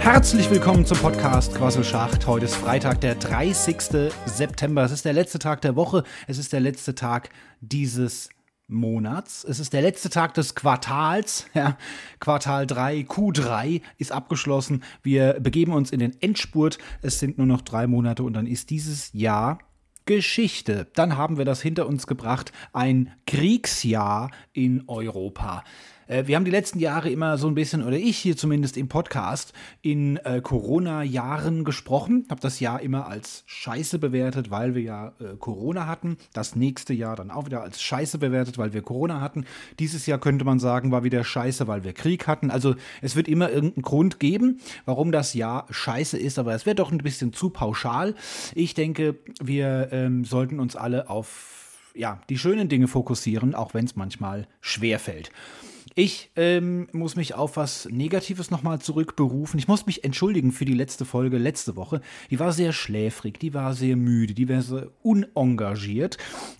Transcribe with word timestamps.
Herzlich 0.00 0.50
willkommen 0.50 0.86
zum 0.86 0.98
Podcast 0.98 1.54
Quasselschacht. 1.54 2.26
Heute 2.26 2.46
ist 2.46 2.56
Freitag, 2.56 3.00
der 3.00 3.14
30. 3.14 3.76
September. 4.24 4.84
Es 4.84 4.92
ist 4.92 5.04
der 5.04 5.12
letzte 5.12 5.38
Tag 5.38 5.60
der 5.60 5.76
Woche. 5.76 6.04
Es 6.26 6.38
ist 6.38 6.52
der 6.52 6.60
letzte 6.60 6.94
Tag 6.94 7.30
dieses 7.60 8.28
Monats. 8.68 9.44
Es 9.44 9.60
ist 9.60 9.72
der 9.72 9.82
letzte 9.82 10.10
Tag 10.10 10.34
des 10.34 10.54
Quartals. 10.54 11.46
Ja, 11.54 11.76
Quartal 12.20 12.66
3, 12.66 13.00
Q3 13.00 13.82
ist 13.98 14.12
abgeschlossen. 14.12 14.82
Wir 15.02 15.34
begeben 15.40 15.72
uns 15.72 15.90
in 15.90 16.00
den 16.00 16.20
Endspurt. 16.20 16.78
Es 17.02 17.18
sind 17.18 17.38
nur 17.38 17.46
noch 17.46 17.62
drei 17.62 17.86
Monate 17.86 18.22
und 18.22 18.34
dann 18.34 18.46
ist 18.46 18.70
dieses 18.70 19.12
Jahr 19.12 19.58
Geschichte. 20.06 20.86
Dann 20.94 21.16
haben 21.16 21.36
wir 21.36 21.44
das 21.44 21.60
hinter 21.60 21.86
uns 21.86 22.06
gebracht. 22.06 22.52
Ein 22.72 23.12
Kriegsjahr 23.26 24.30
in 24.52 24.84
Europa. 24.86 25.64
Äh, 26.06 26.26
wir 26.26 26.36
haben 26.36 26.44
die 26.44 26.50
letzten 26.50 26.78
Jahre 26.78 27.10
immer 27.10 27.38
so 27.38 27.48
ein 27.48 27.54
bisschen, 27.54 27.82
oder 27.82 27.96
ich 27.96 28.16
hier 28.18 28.36
zumindest 28.36 28.76
im 28.76 28.88
Podcast, 28.88 29.52
in 29.82 30.16
äh, 30.18 30.40
Corona-Jahren 30.40 31.64
gesprochen. 31.64 32.26
Habe 32.30 32.40
das 32.40 32.60
Jahr 32.60 32.80
immer 32.80 33.06
als 33.06 33.42
Scheiße 33.46 33.98
bewertet, 33.98 34.50
weil 34.50 34.74
wir 34.74 34.82
ja 34.82 35.12
äh, 35.20 35.36
Corona 35.38 35.86
hatten. 35.86 36.16
Das 36.32 36.56
nächste 36.56 36.94
Jahr 36.94 37.16
dann 37.16 37.30
auch 37.30 37.46
wieder 37.46 37.62
als 37.62 37.82
Scheiße 37.82 38.18
bewertet, 38.18 38.58
weil 38.58 38.72
wir 38.72 38.82
Corona 38.82 39.20
hatten. 39.20 39.44
Dieses 39.78 40.06
Jahr 40.06 40.18
könnte 40.18 40.44
man 40.44 40.58
sagen, 40.58 40.92
war 40.92 41.04
wieder 41.04 41.24
Scheiße, 41.24 41.66
weil 41.66 41.84
wir 41.84 41.92
Krieg 41.92 42.26
hatten. 42.26 42.50
Also 42.50 42.74
es 43.02 43.16
wird 43.16 43.28
immer 43.28 43.50
irgendeinen 43.50 43.82
Grund 43.82 44.20
geben, 44.20 44.60
warum 44.84 45.12
das 45.12 45.34
Jahr 45.34 45.66
Scheiße 45.70 46.18
ist, 46.18 46.38
aber 46.38 46.54
es 46.54 46.66
wird 46.66 46.78
doch 46.78 46.92
ein 46.92 46.98
bisschen 46.98 47.32
zu 47.32 47.50
pauschal. 47.50 48.14
Ich 48.54 48.74
denke, 48.74 49.16
wir 49.40 49.88
ähm, 49.92 50.24
sollten 50.24 50.60
uns 50.60 50.76
alle 50.76 51.10
auf 51.10 51.65
ja, 51.96 52.20
die 52.28 52.38
schönen 52.38 52.68
Dinge 52.68 52.88
fokussieren, 52.88 53.54
auch 53.54 53.74
wenn 53.74 53.84
es 53.84 53.96
manchmal 53.96 54.46
schwer 54.60 54.98
fällt. 54.98 55.30
Ich 55.98 56.30
ähm, 56.36 56.88
muss 56.92 57.16
mich 57.16 57.34
auf 57.34 57.56
was 57.56 57.88
Negatives 57.90 58.50
nochmal 58.50 58.80
zurückberufen. 58.80 59.58
Ich 59.58 59.66
muss 59.66 59.86
mich 59.86 60.04
entschuldigen 60.04 60.52
für 60.52 60.66
die 60.66 60.74
letzte 60.74 61.06
Folge 61.06 61.38
letzte 61.38 61.74
Woche. 61.74 62.02
Die 62.30 62.38
war 62.38 62.52
sehr 62.52 62.74
schläfrig, 62.74 63.38
die 63.40 63.54
war 63.54 63.72
sehr 63.72 63.96
müde, 63.96 64.34
die 64.34 64.48
war 64.48 64.60
sehr 64.60 64.88
unengagiert 65.02 66.18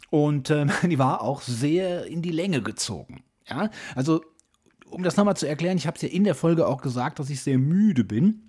und 0.08 0.50
ähm, 0.50 0.70
die 0.82 0.98
war 0.98 1.20
auch 1.20 1.42
sehr 1.42 2.06
in 2.06 2.22
die 2.22 2.30
Länge 2.30 2.62
gezogen. 2.62 3.24
Ja, 3.46 3.70
also 3.94 4.22
um 4.88 5.02
das 5.02 5.16
nochmal 5.16 5.36
zu 5.36 5.46
erklären, 5.46 5.76
ich 5.76 5.86
habe 5.86 5.96
es 5.96 6.02
ja 6.02 6.08
in 6.08 6.24
der 6.24 6.34
Folge 6.34 6.66
auch 6.66 6.80
gesagt, 6.80 7.18
dass 7.18 7.28
ich 7.28 7.42
sehr 7.42 7.58
müde 7.58 8.04
bin. 8.04 8.45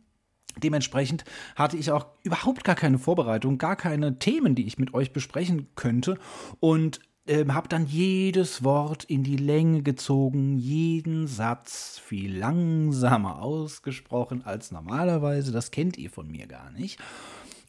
Dementsprechend 0.64 1.24
hatte 1.56 1.78
ich 1.78 1.92
auch 1.92 2.08
überhaupt 2.24 2.64
gar 2.64 2.76
keine 2.76 3.00
Vorbereitung, 3.00 3.58
gar 3.58 3.76
keine 3.76 4.20
Themen, 4.20 4.56
die 4.56 4.68
ich 4.68 4.78
mit 4.78 4.94
euch 4.94 5.14
besprechen 5.14 5.68
könnte. 5.76 6.18
Und 6.60 7.00
ähm, 7.28 7.54
habe 7.54 7.68
dann 7.68 7.86
jedes 7.86 8.64
Wort 8.64 9.04
in 9.04 9.24
die 9.24 9.36
Länge 9.36 9.84
gezogen, 9.84 10.58
jeden 10.58 11.28
Satz 11.28 12.00
viel 12.00 12.38
langsamer 12.38 13.42
ausgesprochen 13.42 14.46
als 14.46 14.72
normalerweise. 14.72 15.52
Das 15.52 15.72
kennt 15.72 15.98
ihr 15.98 16.10
von 16.10 16.32
mir 16.32 16.48
gar 16.48 16.72
nicht 16.72 17.00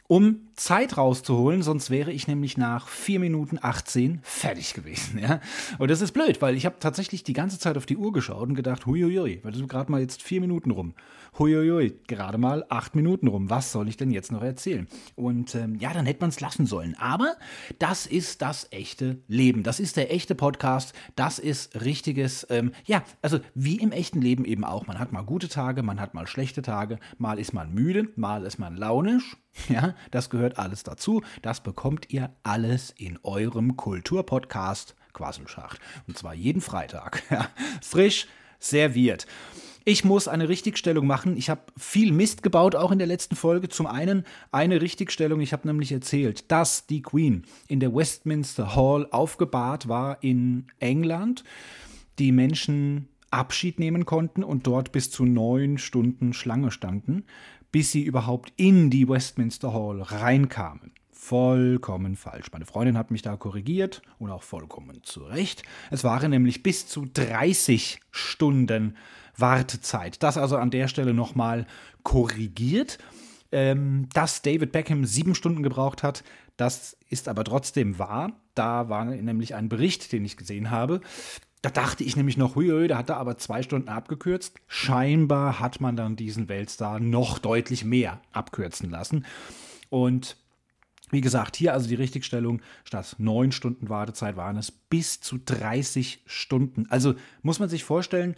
um 0.09 0.49
Zeit 0.55 0.97
rauszuholen, 0.97 1.63
sonst 1.63 1.91
wäre 1.91 2.11
ich 2.11 2.27
nämlich 2.27 2.57
nach 2.57 2.89
4 2.89 3.21
Minuten 3.21 3.59
18 3.61 4.21
fertig 4.23 4.75
gewesen. 4.75 5.19
Ja? 5.19 5.41
Und 5.79 5.91
das 5.91 6.01
ist 6.01 6.13
blöd, 6.13 6.43
weil 6.43 6.57
ich 6.57 6.67
habe 6.67 6.77
tatsächlich 6.81 7.23
die 7.23 7.35
ganze 7.35 7.59
Zeit 7.59 7.77
auf 7.77 7.87
die 7.87 7.97
Uhr 7.97 8.13
geschaut 8.13 8.49
und 8.49 8.55
gedacht, 8.55 8.87
huiuiui, 8.87 9.41
weil 9.43 9.53
du 9.53 9.67
gerade 9.67 9.93
mal 9.93 10.01
jetzt 10.01 10.23
4 10.23 10.41
Minuten 10.41 10.71
rum. 10.71 10.95
Huiuiui, 11.39 11.95
gerade 12.09 12.39
mal 12.39 12.65
8 12.71 12.97
Minuten 12.97 13.29
rum. 13.29 13.51
Was 13.51 13.71
soll 13.71 13.89
ich 13.89 13.97
denn 13.97 14.11
jetzt 14.11 14.33
noch 14.33 14.43
erzählen? 14.43 14.89
Und 15.15 15.55
ähm, 15.55 15.77
ja, 15.77 15.93
dann 15.93 16.07
hätte 16.07 16.21
man 16.23 16.31
es 16.31 16.41
lassen 16.41 16.67
sollen. 16.67 16.97
Aber 16.99 17.37
das 17.79 18.07
ist 18.07 18.41
das 18.43 18.67
echte 18.73 19.19
Leben. 19.29 19.63
Das 19.63 19.79
ist 19.79 19.97
der 19.97 20.13
echte 20.13 20.35
Podcast. 20.35 20.95
Das 21.15 21.39
ist 21.39 21.81
richtiges, 21.83 22.47
ähm, 22.51 22.73
ja, 22.87 23.05
also 23.21 23.39
wie 23.55 23.77
im 23.77 23.93
echten 23.93 24.23
Leben 24.23 24.47
eben 24.47 24.65
auch. 24.65 24.87
Man 24.87 24.99
hat 24.99 25.13
mal 25.13 25.23
gute 25.23 25.49
Tage, 25.49 25.83
man 25.83 26.01
hat 26.01 26.15
mal 26.15 26.27
schlechte 26.27 26.63
Tage, 26.63 26.99
mal 27.19 27.39
ist 27.39 27.53
man 27.53 27.73
müde, 27.75 28.09
mal 28.17 28.45
ist 28.45 28.59
man 28.59 28.77
launisch. 28.77 29.37
Ja, 29.69 29.95
das 30.11 30.31
gehört 30.31 30.59
alles 30.59 30.83
dazu. 30.83 31.23
Das 31.43 31.63
bekommt 31.63 32.13
ihr 32.13 32.31
alles 32.43 32.95
in 32.97 33.19
eurem 33.23 33.77
Kulturpodcast 33.77 34.95
Quasselschacht. 35.13 35.81
Und 36.07 36.17
zwar 36.17 36.35
jeden 36.35 36.61
Freitag. 36.61 37.23
Frisch 37.83 38.27
serviert. 38.59 39.27
Ich 39.85 40.05
muss 40.05 40.29
eine 40.29 40.49
Richtigstellung 40.49 41.07
machen. 41.07 41.37
Ich 41.37 41.49
habe 41.49 41.63
viel 41.77 42.13
Mist 42.13 42.43
gebaut, 42.43 42.77
auch 42.77 42.93
in 42.93 42.99
der 42.99 43.07
letzten 43.07 43.37
Folge. 43.37 43.69
Zum 43.69 43.87
einen 43.87 44.25
eine 44.53 44.83
Richtigstellung. 44.83 45.41
Ich 45.41 45.53
habe 45.53 45.67
nämlich 45.67 45.93
erzählt, 45.93 46.51
dass 46.51 46.87
die 46.87 47.01
Queen 47.01 47.45
in 47.69 47.81
der 47.81 47.95
Westminster 47.95 48.77
Hall 48.77 49.09
aufgebahrt 49.11 49.89
war 49.89 50.23
in 50.23 50.67
England. 50.79 51.43
Die 52.19 52.33
Menschen 52.33 53.09
Abschied 53.31 53.79
nehmen 53.79 54.05
konnten 54.05 54.45
und 54.45 54.67
dort 54.67 54.93
bis 54.93 55.11
zu 55.11 55.25
neun 55.25 55.79
Stunden 55.79 56.33
Schlange 56.33 56.71
standen 56.71 57.25
bis 57.73 57.93
sie 57.93 58.03
überhaupt 58.03 58.53
in 58.57 58.91
die 58.91 59.09
Westminster 59.09 59.73
Hall 59.73 60.03
reinkamen. 60.03 60.93
Vollkommen 61.11 62.17
falsch. 62.17 62.47
Meine 62.53 62.65
Freundin 62.65 62.97
hat 62.97 63.11
mich 63.11 63.23
da 63.23 63.37
korrigiert 63.37 64.03
und 64.19 64.31
auch 64.31 64.43
vollkommen 64.43 65.03
zu 65.03 65.25
Recht. 65.25 65.63
Es 65.91 66.05
waren 66.05 66.31
nämlich 66.31 66.63
bis 66.63 66.87
zu 66.87 67.07
30 67.13 68.01
Stunden 68.11 68.97
Wartezeit. 69.37 70.23
Das 70.23 70.39
also 70.39 70.57
an 70.57 70.71
der 70.71 70.89
Stelle 70.89 71.15
nochmal 71.15 71.67
korrigiert. 72.03 72.99
Ähm, 73.51 74.09
dass 74.13 74.43
David 74.43 74.73
Beckham 74.73 75.07
sieben 75.07 75.35
Stunden 75.35 75.63
gebraucht 75.63 76.03
hat, 76.03 76.23
das 76.59 76.99
ist 77.09 77.29
aber 77.29 77.45
trotzdem 77.45 77.99
wahr. 77.99 78.33
Da 78.55 78.91
war 78.91 79.07
nämlich 79.07 79.55
ein 79.55 79.71
Bericht, 79.71 80.13
den 80.13 80.25
ich 80.25 80.37
gesehen 80.37 80.71
habe, 80.71 81.01
da 81.63 81.71
dachte 81.71 82.05
ich 82.05 82.17
nämlich 82.17 82.37
noch, 82.37 82.55
hui, 82.55 82.89
da 82.89 82.99
hat 82.99 83.09
er 83.09 83.17
aber 83.17 83.39
zwei 83.39 83.63
Stunden 83.63 83.89
abgekürzt. 83.89 84.55
Scheinbar 84.69 85.61
hat 85.61 85.81
man 85.81 85.97
dann 85.97 86.17
diesen 86.17 86.49
Weltstar 86.49 87.01
noch 87.01 87.39
deutlich 87.39 87.85
mehr 87.85 88.21
abkürzen 88.33 88.91
lassen. 88.91 89.25
Und 89.89 90.37
wie 91.11 91.21
gesagt, 91.21 91.57
hier 91.57 91.73
also 91.73 91.89
die 91.89 91.95
Richtigstellung, 91.95 92.61
statt 92.85 93.17
neun 93.19 93.51
Stunden 93.51 93.89
Wartezeit 93.89 94.37
waren 94.37 94.57
es 94.57 94.71
bis 94.71 95.21
zu 95.21 95.39
30 95.39 96.23
Stunden. 96.27 96.87
Also 96.91 97.15
muss 97.43 97.61
man 97.61 97.69
sich 97.69 97.85
vorstellen, 97.85 98.37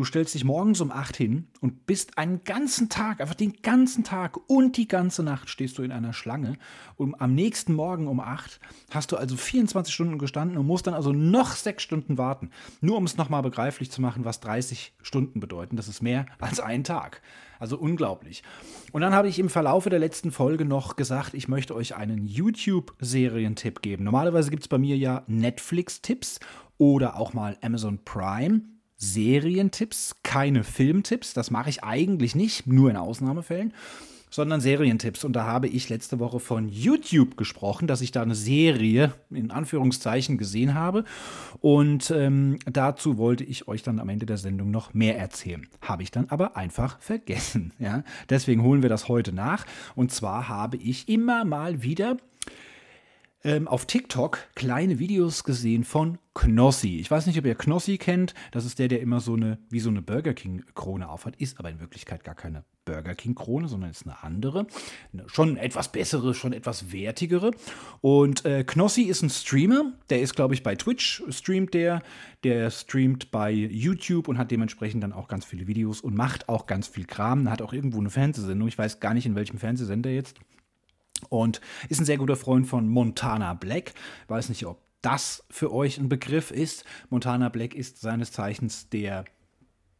Du 0.00 0.06
stellst 0.06 0.34
dich 0.34 0.44
morgens 0.44 0.80
um 0.80 0.90
8 0.90 1.14
hin 1.14 1.48
und 1.60 1.84
bist 1.84 2.16
einen 2.16 2.42
ganzen 2.42 2.88
Tag, 2.88 3.20
einfach 3.20 3.34
den 3.34 3.52
ganzen 3.60 4.02
Tag 4.02 4.38
und 4.48 4.78
die 4.78 4.88
ganze 4.88 5.22
Nacht 5.22 5.50
stehst 5.50 5.76
du 5.76 5.82
in 5.82 5.92
einer 5.92 6.14
Schlange. 6.14 6.56
Und 6.96 7.20
am 7.20 7.34
nächsten 7.34 7.74
Morgen 7.74 8.08
um 8.08 8.18
8 8.18 8.60
hast 8.92 9.12
du 9.12 9.18
also 9.18 9.36
24 9.36 9.92
Stunden 9.92 10.16
gestanden 10.16 10.56
und 10.56 10.66
musst 10.66 10.86
dann 10.86 10.94
also 10.94 11.12
noch 11.12 11.52
6 11.52 11.82
Stunden 11.82 12.16
warten. 12.16 12.48
Nur 12.80 12.96
um 12.96 13.04
es 13.04 13.18
nochmal 13.18 13.42
begreiflich 13.42 13.90
zu 13.90 14.00
machen, 14.00 14.24
was 14.24 14.40
30 14.40 14.94
Stunden 15.02 15.38
bedeuten. 15.38 15.76
Das 15.76 15.86
ist 15.86 16.00
mehr 16.00 16.24
als 16.38 16.60
ein 16.60 16.82
Tag. 16.82 17.20
Also 17.58 17.76
unglaublich. 17.76 18.42
Und 18.92 19.02
dann 19.02 19.12
habe 19.12 19.28
ich 19.28 19.38
im 19.38 19.50
Verlaufe 19.50 19.90
der 19.90 19.98
letzten 19.98 20.32
Folge 20.32 20.64
noch 20.64 20.96
gesagt, 20.96 21.34
ich 21.34 21.46
möchte 21.46 21.74
euch 21.74 21.94
einen 21.94 22.26
YouTube-Serientipp 22.26 23.82
geben. 23.82 24.04
Normalerweise 24.04 24.50
gibt 24.50 24.62
es 24.62 24.68
bei 24.68 24.78
mir 24.78 24.96
ja 24.96 25.24
Netflix-Tipps 25.26 26.40
oder 26.78 27.16
auch 27.16 27.34
mal 27.34 27.58
Amazon 27.60 28.02
Prime. 28.02 28.62
Serientipps, 29.00 30.16
keine 30.22 30.62
Filmtipps. 30.62 31.32
Das 31.32 31.50
mache 31.50 31.70
ich 31.70 31.82
eigentlich 31.82 32.34
nicht, 32.34 32.66
nur 32.66 32.90
in 32.90 32.96
Ausnahmefällen, 32.96 33.72
sondern 34.28 34.60
Serientipps. 34.60 35.24
Und 35.24 35.32
da 35.32 35.46
habe 35.46 35.68
ich 35.68 35.88
letzte 35.88 36.20
Woche 36.20 36.38
von 36.38 36.68
YouTube 36.68 37.38
gesprochen, 37.38 37.88
dass 37.88 38.02
ich 38.02 38.12
da 38.12 38.20
eine 38.20 38.34
Serie 38.34 39.14
in 39.30 39.50
Anführungszeichen 39.50 40.36
gesehen 40.36 40.74
habe. 40.74 41.04
Und 41.60 42.10
ähm, 42.10 42.58
dazu 42.70 43.16
wollte 43.16 43.42
ich 43.42 43.68
euch 43.68 43.82
dann 43.82 44.00
am 44.00 44.10
Ende 44.10 44.26
der 44.26 44.36
Sendung 44.36 44.70
noch 44.70 44.92
mehr 44.92 45.18
erzählen. 45.18 45.66
Habe 45.80 46.02
ich 46.02 46.10
dann 46.10 46.28
aber 46.28 46.56
einfach 46.56 47.00
vergessen. 47.00 47.72
Ja? 47.80 48.04
Deswegen 48.28 48.62
holen 48.62 48.82
wir 48.82 48.90
das 48.90 49.08
heute 49.08 49.32
nach. 49.32 49.64
Und 49.96 50.12
zwar 50.12 50.48
habe 50.48 50.76
ich 50.76 51.08
immer 51.08 51.46
mal 51.46 51.82
wieder 51.82 52.18
ähm, 53.42 53.68
auf 53.68 53.86
TikTok 53.86 54.38
kleine 54.54 54.98
Videos 54.98 55.44
gesehen 55.44 55.84
von 55.84 56.18
Knossi. 56.34 56.98
Ich 56.98 57.10
weiß 57.10 57.26
nicht, 57.26 57.38
ob 57.38 57.46
ihr 57.46 57.54
Knossi 57.54 57.98
kennt. 57.98 58.34
Das 58.52 58.64
ist 58.64 58.78
der, 58.78 58.88
der 58.88 59.00
immer 59.00 59.20
so 59.20 59.34
eine, 59.34 59.58
wie 59.70 59.80
so 59.80 59.90
eine 59.90 60.02
Burger 60.02 60.34
King-Krone 60.34 61.08
aufhat. 61.08 61.36
Ist 61.36 61.58
aber 61.58 61.70
in 61.70 61.80
Wirklichkeit 61.80 62.22
gar 62.22 62.34
keine 62.34 62.64
Burger 62.84 63.14
King-Krone, 63.14 63.68
sondern 63.68 63.90
ist 63.90 64.06
eine 64.06 64.22
andere. 64.22 64.66
Schon 65.26 65.56
etwas 65.56 65.90
bessere, 65.90 66.34
schon 66.34 66.52
etwas 66.52 66.92
wertigere. 66.92 67.50
Und 68.00 68.44
äh, 68.44 68.64
Knossi 68.64 69.02
ist 69.02 69.22
ein 69.22 69.30
Streamer. 69.30 69.92
Der 70.10 70.20
ist, 70.20 70.36
glaube 70.36 70.54
ich, 70.54 70.62
bei 70.62 70.76
Twitch 70.76 71.22
streamt 71.30 71.74
der. 71.74 72.02
Der 72.44 72.70
streamt 72.70 73.30
bei 73.30 73.50
YouTube 73.50 74.28
und 74.28 74.38
hat 74.38 74.50
dementsprechend 74.50 75.02
dann 75.02 75.12
auch 75.12 75.28
ganz 75.28 75.44
viele 75.44 75.66
Videos 75.66 76.00
und 76.00 76.14
macht 76.14 76.48
auch 76.48 76.66
ganz 76.66 76.88
viel 76.88 77.06
Kram. 77.06 77.50
Hat 77.50 77.62
auch 77.62 77.72
irgendwo 77.72 77.98
eine 77.98 78.10
Fernsehsendung. 78.10 78.68
Ich 78.68 78.78
weiß 78.78 79.00
gar 79.00 79.14
nicht, 79.14 79.26
in 79.26 79.34
welchem 79.34 79.58
Fernsehsender 79.58 80.10
jetzt 80.10 80.38
und 81.28 81.60
ist 81.88 82.00
ein 82.00 82.04
sehr 82.04 82.18
guter 82.18 82.36
Freund 82.36 82.66
von 82.66 82.88
Montana 82.88 83.54
Black. 83.54 83.92
Weiß 84.28 84.48
nicht, 84.48 84.66
ob 84.66 84.80
das 85.02 85.44
für 85.50 85.72
euch 85.72 85.98
ein 85.98 86.08
Begriff 86.08 86.50
ist. 86.50 86.84
Montana 87.08 87.48
Black 87.48 87.74
ist 87.74 88.00
seines 88.00 88.32
Zeichens 88.32 88.88
der 88.88 89.24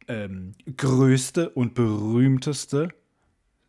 ähm, 0.07 0.53
größte 0.77 1.49
und 1.49 1.73
berühmteste 1.73 2.89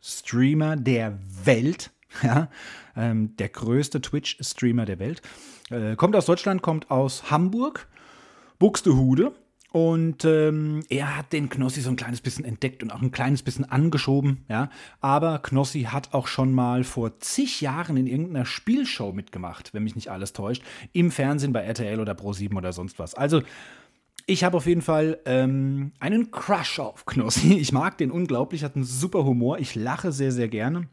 Streamer 0.01 0.77
der 0.77 1.19
Welt. 1.45 1.91
Ja, 2.23 2.51
ähm, 2.95 3.37
der 3.39 3.49
größte 3.49 4.03
Twitch-Streamer 4.03 4.85
der 4.85 4.99
Welt. 4.99 5.23
Äh, 5.71 5.97
kommt 5.97 6.15
aus 6.15 6.27
Deutschland, 6.27 6.61
kommt 6.61 6.91
aus 6.91 7.31
Hamburg, 7.31 7.89
Buxtehude 8.59 9.33
Und 9.73 10.27
ähm, 10.27 10.81
er 10.91 11.17
hat 11.17 11.33
den 11.33 11.49
Knossi 11.49 11.81
so 11.81 11.89
ein 11.89 11.97
kleines 11.97 12.21
bisschen 12.21 12.45
entdeckt 12.45 12.83
und 12.83 12.91
auch 12.91 13.01
ein 13.01 13.11
kleines 13.11 13.43
bisschen 13.43 13.65
angeschoben, 13.65 14.45
ja. 14.49 14.69
Aber 15.01 15.39
Knossi 15.39 15.85
hat 15.85 16.13
auch 16.13 16.27
schon 16.27 16.53
mal 16.53 16.85
vor 16.85 17.19
zig 17.21 17.63
Jahren 17.63 17.97
in 17.97 18.07
irgendeiner 18.07 18.45
Spielshow 18.45 19.13
mitgemacht, 19.13 19.73
wenn 19.73 19.85
mich 19.85 19.95
nicht 19.95 20.11
alles 20.11 20.35
täuscht, 20.35 20.63
im 20.93 21.11
Fernsehen 21.11 21.55
bei 21.55 21.63
RTL 21.63 22.01
oder 22.01 22.13
Pro7 22.13 22.55
oder 22.55 22.75
sonst 22.75 22.99
was. 22.99 23.15
Also 23.15 23.41
ich 24.27 24.45
habe 24.45 24.59
auf 24.59 24.67
jeden 24.67 24.83
Fall 24.83 25.19
ähm, 25.25 25.93
einen 26.01 26.31
Crush 26.31 26.79
auf 26.79 27.07
Knossi. 27.07 27.55
Ich 27.55 27.73
mag 27.73 27.97
den 27.97 28.11
unglaublich, 28.11 28.65
hat 28.65 28.77
einen 28.77 28.85
super 28.85 29.25
Humor. 29.25 29.59
Ich 29.59 29.75
lache 29.75 30.13
sehr, 30.13 30.33
sehr 30.33 30.49
gerne. 30.49 30.89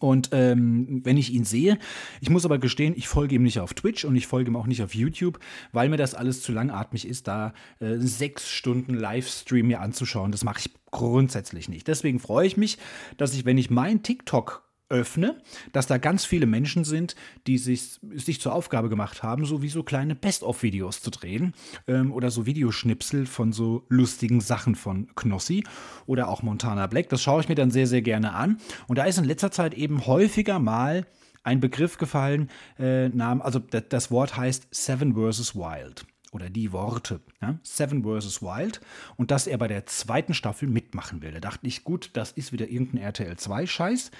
Und 0.00 0.30
ähm, 0.32 1.00
wenn 1.04 1.16
ich 1.16 1.32
ihn 1.32 1.44
sehe, 1.44 1.78
ich 2.20 2.30
muss 2.30 2.44
aber 2.44 2.58
gestehen, 2.58 2.94
ich 2.96 3.08
folge 3.08 3.34
ihm 3.34 3.42
nicht 3.42 3.60
auf 3.60 3.74
Twitch 3.74 4.04
und 4.04 4.16
ich 4.16 4.26
folge 4.26 4.50
ihm 4.50 4.56
auch 4.56 4.66
nicht 4.66 4.82
auf 4.82 4.94
YouTube, 4.94 5.38
weil 5.72 5.88
mir 5.88 5.96
das 5.96 6.14
alles 6.14 6.42
zu 6.42 6.52
langatmig 6.52 7.06
ist, 7.06 7.28
da 7.28 7.52
äh, 7.80 7.96
sechs 7.98 8.50
Stunden 8.50 8.94
Livestream 8.94 9.66
mir 9.66 9.80
anzuschauen. 9.80 10.32
Das 10.32 10.44
mache 10.44 10.60
ich 10.60 10.70
grundsätzlich 10.90 11.68
nicht. 11.68 11.88
Deswegen 11.88 12.18
freue 12.18 12.46
ich 12.46 12.56
mich, 12.56 12.78
dass 13.16 13.34
ich, 13.34 13.44
wenn 13.44 13.58
ich 13.58 13.70
mein 13.70 14.02
TikTok 14.02 14.63
öffne, 14.88 15.40
dass 15.72 15.86
da 15.86 15.98
ganz 15.98 16.24
viele 16.24 16.46
Menschen 16.46 16.84
sind, 16.84 17.16
die 17.46 17.58
sich, 17.58 18.00
sich 18.14 18.40
zur 18.40 18.54
Aufgabe 18.54 18.88
gemacht 18.88 19.22
haben, 19.22 19.44
so 19.44 19.62
wie 19.62 19.68
so 19.68 19.82
kleine 19.82 20.14
Best-of-Videos 20.14 21.00
zu 21.00 21.10
drehen 21.10 21.54
ähm, 21.86 22.12
oder 22.12 22.30
so 22.30 22.46
Videoschnipsel 22.46 23.26
von 23.26 23.52
so 23.52 23.84
lustigen 23.88 24.40
Sachen 24.40 24.74
von 24.74 25.08
Knossi 25.14 25.64
oder 26.06 26.28
auch 26.28 26.42
Montana 26.42 26.86
Black. 26.86 27.08
Das 27.08 27.22
schaue 27.22 27.40
ich 27.40 27.48
mir 27.48 27.54
dann 27.54 27.70
sehr, 27.70 27.86
sehr 27.86 28.02
gerne 28.02 28.34
an. 28.34 28.58
Und 28.86 28.98
da 28.98 29.04
ist 29.04 29.18
in 29.18 29.24
letzter 29.24 29.50
Zeit 29.50 29.74
eben 29.74 30.06
häufiger 30.06 30.58
mal 30.58 31.06
ein 31.42 31.60
Begriff 31.60 31.98
gefallen, 31.98 32.50
äh, 32.78 33.08
Namen, 33.10 33.42
also 33.42 33.58
das 33.58 34.10
Wort 34.10 34.36
heißt 34.36 34.68
Seven 34.70 35.14
vs. 35.14 35.54
Wild 35.54 36.06
oder 36.32 36.50
die 36.50 36.72
Worte. 36.72 37.20
Ja? 37.40 37.58
Seven 37.62 38.02
vs. 38.02 38.42
Wild. 38.42 38.80
Und 39.16 39.30
dass 39.30 39.46
er 39.46 39.58
bei 39.58 39.68
der 39.68 39.86
zweiten 39.86 40.34
Staffel 40.34 40.68
mitmachen 40.68 41.22
will. 41.22 41.32
Da 41.32 41.40
dachte 41.40 41.66
ich, 41.66 41.84
gut, 41.84 42.10
das 42.14 42.32
ist 42.32 42.52
wieder 42.52 42.68
irgendein 42.68 43.02
RTL 43.02 43.34
2-Scheiß. 43.34 44.10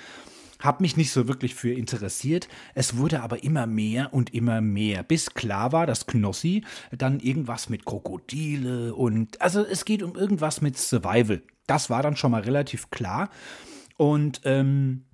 Hab 0.65 0.81
mich 0.81 0.97
nicht 0.97 1.13
so 1.13 1.29
wirklich 1.29 1.55
für 1.55 1.73
interessiert. 1.73 2.49
Es 2.75 2.97
wurde 2.97 3.23
aber 3.23 3.45
immer 3.45 3.67
mehr 3.67 4.15
und 4.15 4.33
immer 4.33 4.63
mehr, 4.63 5.03
bis 5.03 5.35
klar 5.35 5.73
war, 5.73 5.87
dass 5.87 6.07
Knossi 6.07 6.65
dann 6.91 7.21
irgendwas 7.21 7.69
mit 7.69 7.85
Krokodile 7.85 8.95
und 8.95 9.41
also 9.43 9.63
es 9.63 9.85
geht 9.85 10.03
um 10.03 10.17
irgendwas 10.17 10.63
mit 10.63 10.79
Survival. 10.79 11.43
Das 11.67 11.91
war 11.91 12.03
dann 12.03 12.17
schon 12.17 12.31
mal 12.31 12.43
relativ 12.43 12.91
klar. 12.91 13.29
Und 13.97 14.41
ähm, 14.45 15.05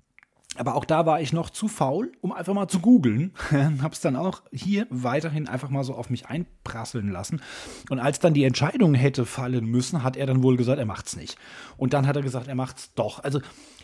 aber 0.57 0.75
auch 0.75 0.83
da 0.83 1.05
war 1.05 1.21
ich 1.21 1.31
noch 1.31 1.49
zu 1.49 1.69
faul, 1.69 2.11
um 2.19 2.33
einfach 2.33 2.53
mal 2.53 2.67
zu 2.67 2.79
googeln. 2.79 3.33
Hab's 3.81 4.01
dann 4.01 4.17
auch 4.17 4.41
hier 4.51 4.85
weiterhin 4.89 5.47
einfach 5.47 5.69
mal 5.69 5.85
so 5.85 5.95
auf 5.95 6.09
mich 6.09 6.27
einprasseln 6.27 7.09
lassen. 7.09 7.41
Und 7.89 7.99
als 7.99 8.19
dann 8.19 8.33
die 8.33 8.43
Entscheidung 8.43 8.93
hätte 8.93 9.25
fallen 9.25 9.65
müssen, 9.65 10.03
hat 10.03 10.17
er 10.17 10.25
dann 10.25 10.43
wohl 10.43 10.57
gesagt, 10.57 10.77
er 10.77 10.85
macht's 10.85 11.15
nicht. 11.15 11.37
Und 11.77 11.93
dann 11.93 12.05
hat 12.05 12.17
er 12.17 12.21
gesagt, 12.21 12.49
er 12.49 12.55
macht's 12.55 12.93
doch. 12.95 13.23
Also 13.23 13.39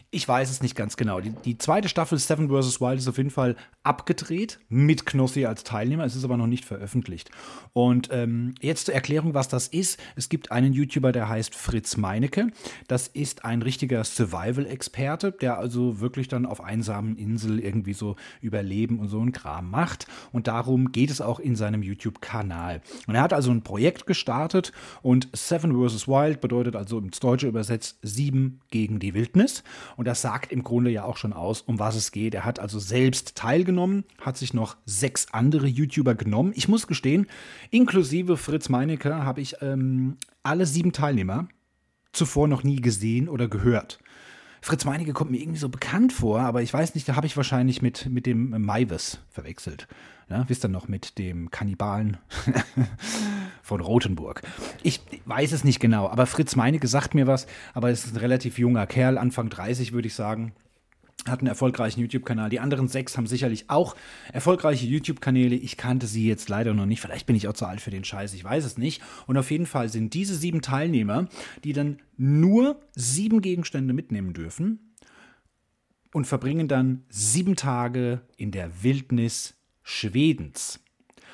ich 0.09 0.27
weiß 0.27 0.50
es 0.50 0.62
nicht 0.62 0.75
ganz 0.75 0.95
genau. 0.95 1.19
Die, 1.19 1.31
die, 1.31 1.57
zweite 1.57 1.89
Staffel 1.89 2.18
Seven 2.18 2.48
vs. 2.48 2.80
Wild 2.80 3.00
ist 3.00 3.09
auf 3.09 3.18
jeden 3.18 3.30
Fall 3.30 3.57
abgedreht 3.83 4.59
mit 4.69 5.06
Knossi 5.06 5.45
als 5.45 5.65
Teilnehmer. 5.65 6.06
Es 6.06 6.15
ist 6.15 6.24
aber 6.24 6.38
noch 6.38 6.48
nicht 6.48 6.63
veröffentlicht. 6.63 7.30
Und 7.74 8.09
ähm, 8.12 8.56
jetzt 8.62 8.86
zur 8.86 8.95
Erklärung, 8.95 9.33
was 9.33 9.50
das 9.50 9.68
ist. 9.68 10.00
Es 10.15 10.30
gibt 10.30 10.51
einen 10.51 10.71
YouTuber, 10.71 11.12
der 11.12 11.27
heißt 11.27 11.54
Fritz 11.54 11.98
Meinecke. 11.98 12.48
Das 12.88 13.07
ist 13.09 13.44
ein 13.44 13.62
richtiger 13.62 14.04
Survival-Experte, 14.04 15.33
der 15.33 15.57
also 15.57 16.00
wirklich 16.00 16.30
dann 16.30 16.45
auf 16.45 16.63
einsamen 16.63 17.18
Inseln 17.18 17.59
irgendwie 17.59 17.94
so 17.94 18.15
Überleben 18.39 19.00
und 19.00 19.09
so 19.09 19.19
ein 19.19 19.33
Kram 19.33 19.69
macht. 19.69 20.07
Und 20.31 20.48
darum 20.48 20.94
geht 20.94 21.12
es 21.12 21.19
auch 21.19 21.42
in 21.42 21.57
seinem 21.57 21.83
YouTube-Kanal. 21.83 22.81
Und 23.07 23.15
er 23.15 23.21
hat 23.21 23.33
also 23.33 23.51
ein 23.51 23.63
Projekt 23.63 24.07
gestartet 24.07 24.71
und 25.01 25.27
Seven 25.33 25.74
vs. 25.74 26.07
Wild 26.07 26.39
bedeutet 26.39 26.77
also 26.77 27.00
ins 27.00 27.19
Deutsche 27.19 27.48
übersetzt 27.48 28.00
sieben 28.01 28.62
gegen 28.71 29.00
die 29.00 29.13
Wildnis. 29.13 29.63
Und 29.97 30.05
das 30.05 30.21
sagt 30.21 30.51
im 30.51 30.63
Grunde 30.63 30.91
ja 30.91 31.03
auch 31.03 31.17
schon 31.17 31.33
aus, 31.33 31.61
um 31.61 31.79
was 31.79 31.95
es 31.95 32.11
geht. 32.11 32.35
Er 32.35 32.45
hat 32.45 32.59
also 32.59 32.77
selbst 32.77 33.35
teilgenommen, 33.35 34.05
hat 34.21 34.38
sich 34.38 34.53
noch 34.53 34.77
sechs 34.85 35.27
andere 35.31 35.67
YouTuber 35.67 36.13
genommen. 36.13 36.53
Ich 36.55 36.67
muss 36.67 36.85
gestehen, 36.85 37.25
inklusive 37.71 38.38
Fritz 38.38 38.69
Meinecke 38.69 39.25
habe 39.25 39.41
ich 39.41 39.55
ähm, 39.61 40.17
alle 40.44 40.67
sieben 40.67 40.94
Teilnehmer 40.94 41.47
zuvor 42.13 42.47
noch 42.47 42.63
nie 42.63 42.79
gesehen 42.79 43.27
oder 43.27 43.47
gehört. 43.47 43.97
Fritz 44.68 44.84
Meinecke 44.84 45.14
kommt 45.14 45.31
mir 45.31 45.40
irgendwie 45.40 45.60
so 45.60 45.69
bekannt 45.69 46.12
vor, 46.12 46.42
aber 46.42 46.62
ich 46.62 46.74
weiß 46.74 46.94
nicht, 46.94 47.08
da 47.08 47.16
habe 47.16 47.25
ich 47.25 47.38
wahrscheinlich 47.38 47.81
mit, 47.81 48.10
mit 48.10 48.25
dem 48.25 48.50
Maivis 48.66 49.19
verwechselt. 49.30 49.88
Ja, 50.30 50.44
wisst 50.50 50.66
ihr 50.66 50.68
noch, 50.68 50.90
mit 50.90 51.18
dem 51.18 51.52
Kannibalen 51.52 52.18
von 53.64 53.80
Rothenburg. 53.80 54.42
Ich 54.84 55.00
weiß 55.25 55.54
es 55.54 55.64
nicht 55.64 55.80
genau, 55.80 56.10
aber 56.10 56.25
Fritz 56.25 56.58
Meinecke 56.58 56.90
sagt 56.90 57.16
mir 57.16 57.28
was, 57.28 57.48
aber 57.74 57.92
es 57.92 58.04
ist 58.04 58.16
ein 58.16 58.19
relativ 58.19 58.60
junger 58.60 58.88
Kerl, 58.88 59.18
Anfang 59.18 59.50
30 59.50 59.94
würde 59.94 60.10
ich 60.10 60.16
sagen 60.16 60.52
hat 61.25 61.40
einen 61.40 61.48
erfolgreichen 61.48 62.00
YouTube-Kanal. 62.02 62.50
Die 62.50 62.60
anderen 62.60 62.88
sechs 62.88 63.18
haben 63.18 63.28
sicherlich 63.28 63.69
auch 63.69 63.96
erfolgreiche 64.31 64.86
YouTube-Kanäle. 64.86 65.56
Ich 65.56 65.78
kannte 65.78 66.08
sie 66.08 66.28
jetzt 66.28 66.50
leider 66.50 66.74
noch 66.74 66.86
nicht. 66.86 67.02
Vielleicht 67.02 67.25
bin 67.25 67.36
ich 67.36 67.48
auch 67.48 67.54
zu 67.54 67.66
alt 67.66 67.81
für 67.81 67.92
den 67.92 68.04
Scheiß. 68.04 68.34
Ich 68.34 68.44
weiß 68.44 68.66
es 68.66 68.78
nicht. 68.78 69.02
Und 69.25 69.38
auf 69.38 69.52
jeden 69.52 69.66
Fall 69.66 69.90
sind 69.90 70.14
diese 70.14 70.36
sieben 70.36 70.62
Teilnehmer, 70.62 71.28
die 71.64 71.74
dann 71.74 72.00
nur 72.18 72.80
sieben 72.96 73.42
Gegenstände 73.42 73.94
mitnehmen 73.94 74.34
dürfen 74.34 74.94
und 76.14 76.25
verbringen 76.25 76.68
dann 76.68 77.04
sieben 77.10 77.56
Tage 77.56 78.22
in 78.38 78.52
der 78.52 78.84
Wildnis 78.84 79.56
Schwedens. 79.84 80.80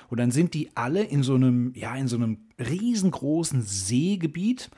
Und 0.10 0.20
dann 0.20 0.32
sind 0.32 0.54
die 0.54 0.70
alle 0.76 1.04
in 1.04 1.24
so 1.24 1.36
einem, 1.36 1.74
ja, 1.76 1.96
in 1.96 2.08
so 2.08 2.16
einem 2.16 2.38
riesengroßen 2.60 3.64
Seegebiet. 3.64 4.70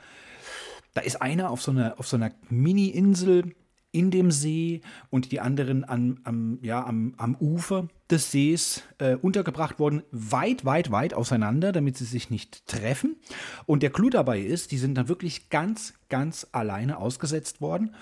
Da 0.94 1.02
ist 1.02 1.20
einer 1.20 1.50
auf 1.50 1.60
so 1.60 1.72
einer, 1.72 1.98
auf 1.98 2.08
so 2.08 2.16
einer 2.16 2.32
Mini-Insel 2.48 3.54
in 3.96 4.10
dem 4.10 4.30
See 4.30 4.82
und 5.10 5.32
die 5.32 5.40
anderen 5.40 5.84
an, 5.84 6.20
am, 6.24 6.58
ja, 6.62 6.84
am, 6.84 7.14
am 7.16 7.34
Ufer 7.36 7.88
des 8.10 8.30
Sees 8.30 8.82
äh, 8.98 9.16
untergebracht 9.16 9.78
worden, 9.78 10.02
weit, 10.12 10.64
weit, 10.64 10.90
weit 10.90 11.14
auseinander, 11.14 11.72
damit 11.72 11.96
sie 11.96 12.04
sich 12.04 12.30
nicht 12.30 12.66
treffen. 12.66 13.16
Und 13.64 13.82
der 13.82 13.90
Clou 13.90 14.10
dabei 14.10 14.40
ist, 14.40 14.70
die 14.70 14.78
sind 14.78 14.94
dann 14.94 15.08
wirklich 15.08 15.48
ganz, 15.48 15.94
ganz 16.08 16.46
alleine 16.52 16.98
ausgesetzt 16.98 17.60
worden 17.60 17.96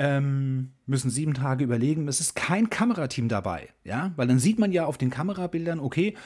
ähm, 0.00 0.70
müssen 0.86 1.10
sieben 1.10 1.34
Tage 1.34 1.62
überlegen. 1.62 2.08
Es 2.08 2.20
ist 2.20 2.34
kein 2.34 2.70
Kamerateam 2.70 3.28
dabei, 3.28 3.68
ja, 3.84 4.12
weil 4.16 4.26
dann 4.26 4.38
sieht 4.38 4.58
man 4.58 4.72
ja 4.72 4.86
auf 4.86 4.96
den 4.96 5.10
Kamerabildern, 5.10 5.78
okay, 5.78 6.16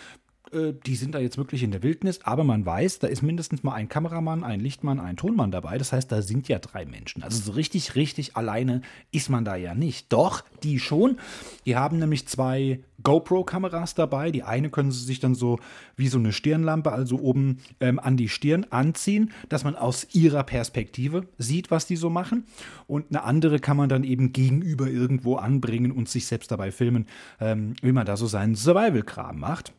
die 0.53 0.95
sind 0.95 1.15
da 1.15 1.19
jetzt 1.19 1.37
wirklich 1.37 1.63
in 1.63 1.73
der 1.73 1.83
Wildnis, 1.83 2.21
aber 2.23 2.45
man 2.45 2.65
weiß, 2.65 3.01
da 3.01 3.09
ist 3.09 3.23
mindestens 3.23 3.63
mal 3.63 3.73
ein 3.73 3.89
Kameramann, 3.89 4.45
ein 4.45 4.61
Lichtmann, 4.61 5.01
ein 5.01 5.17
Tonmann 5.17 5.51
dabei. 5.51 5.79
Das 5.79 5.93
heißt, 5.93 6.13
da 6.13 6.23
sind 6.23 6.49
ja 6.49 6.59
drei 6.59 6.85
Menschen. 6.85 7.23
Also 7.23 7.43
so 7.43 7.53
richtig, 7.53 7.95
richtig 7.97 8.37
alleine 8.37 8.83
ist 9.11 9.31
man 9.31 9.45
da 9.45 9.57
ja 9.57 9.75
nicht. 9.75 10.13
Doch, 10.13 10.45
die 10.63 10.79
schon. 10.79 11.19
Die 11.67 11.77
haben 11.77 11.99
nämlich 11.99 12.29
zwei 12.29 12.81
GoPro-Kameras 13.03 13.95
dabei. 13.95 14.31
Die 14.31 14.43
eine 14.43 14.71
können 14.71 14.93
sie 14.93 15.05
sich 15.05 15.19
dann 15.19 15.35
so 15.35 15.59
wie 15.97 16.09
so 16.09 16.19
eine 16.19 16.33
Stirnlampe, 16.33 16.93
also 16.93 17.19
oben 17.19 17.59
ähm, 17.81 17.99
an 17.99 18.17
die 18.17 18.29
Stirn 18.29 18.67
anziehen, 18.71 19.33
dass 19.49 19.65
man 19.65 19.77
aus 19.77 20.07
ihrer 20.13 20.45
Perspektive 20.45 21.27
sieht, 21.39 21.71
was 21.71 21.87
die 21.87 21.97
so 21.97 22.11
machen. 22.11 22.45
Und 22.87 23.07
eine 23.11 23.25
andere 23.25 23.59
kann 23.59 23.77
man 23.77 23.89
dann 23.89 24.05
eben 24.05 24.33
gegenüber 24.33 24.89
irgendwo 24.89 25.37
anbringen 25.37 25.91
und 25.91 26.09
sich 26.09 26.27
selbst 26.27 26.51
dabei 26.51 26.71
filmen, 26.71 27.07
ähm, 27.41 27.75
wie 27.83 27.93
man 27.93 28.07
da 28.07 28.17
so 28.17 28.27
seinen 28.27 28.55
Survival-Kram 28.55 29.39
macht. 29.39 29.73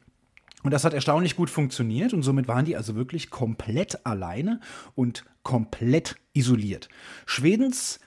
Und 0.65 0.71
das 0.71 0.83
hat 0.83 0.95
erstaunlich 0.95 1.35
gut 1.35 1.51
funktioniert 1.51 2.11
und 2.11 2.23
somit 2.23 2.47
waren 2.47 2.65
die 2.65 2.75
also 2.75 2.95
wirklich 2.95 3.29
komplett 3.29 4.03
alleine 4.03 4.59
und 4.95 5.23
komplett 5.43 6.15
isoliert. 6.33 6.89
Schwedens 7.27 7.99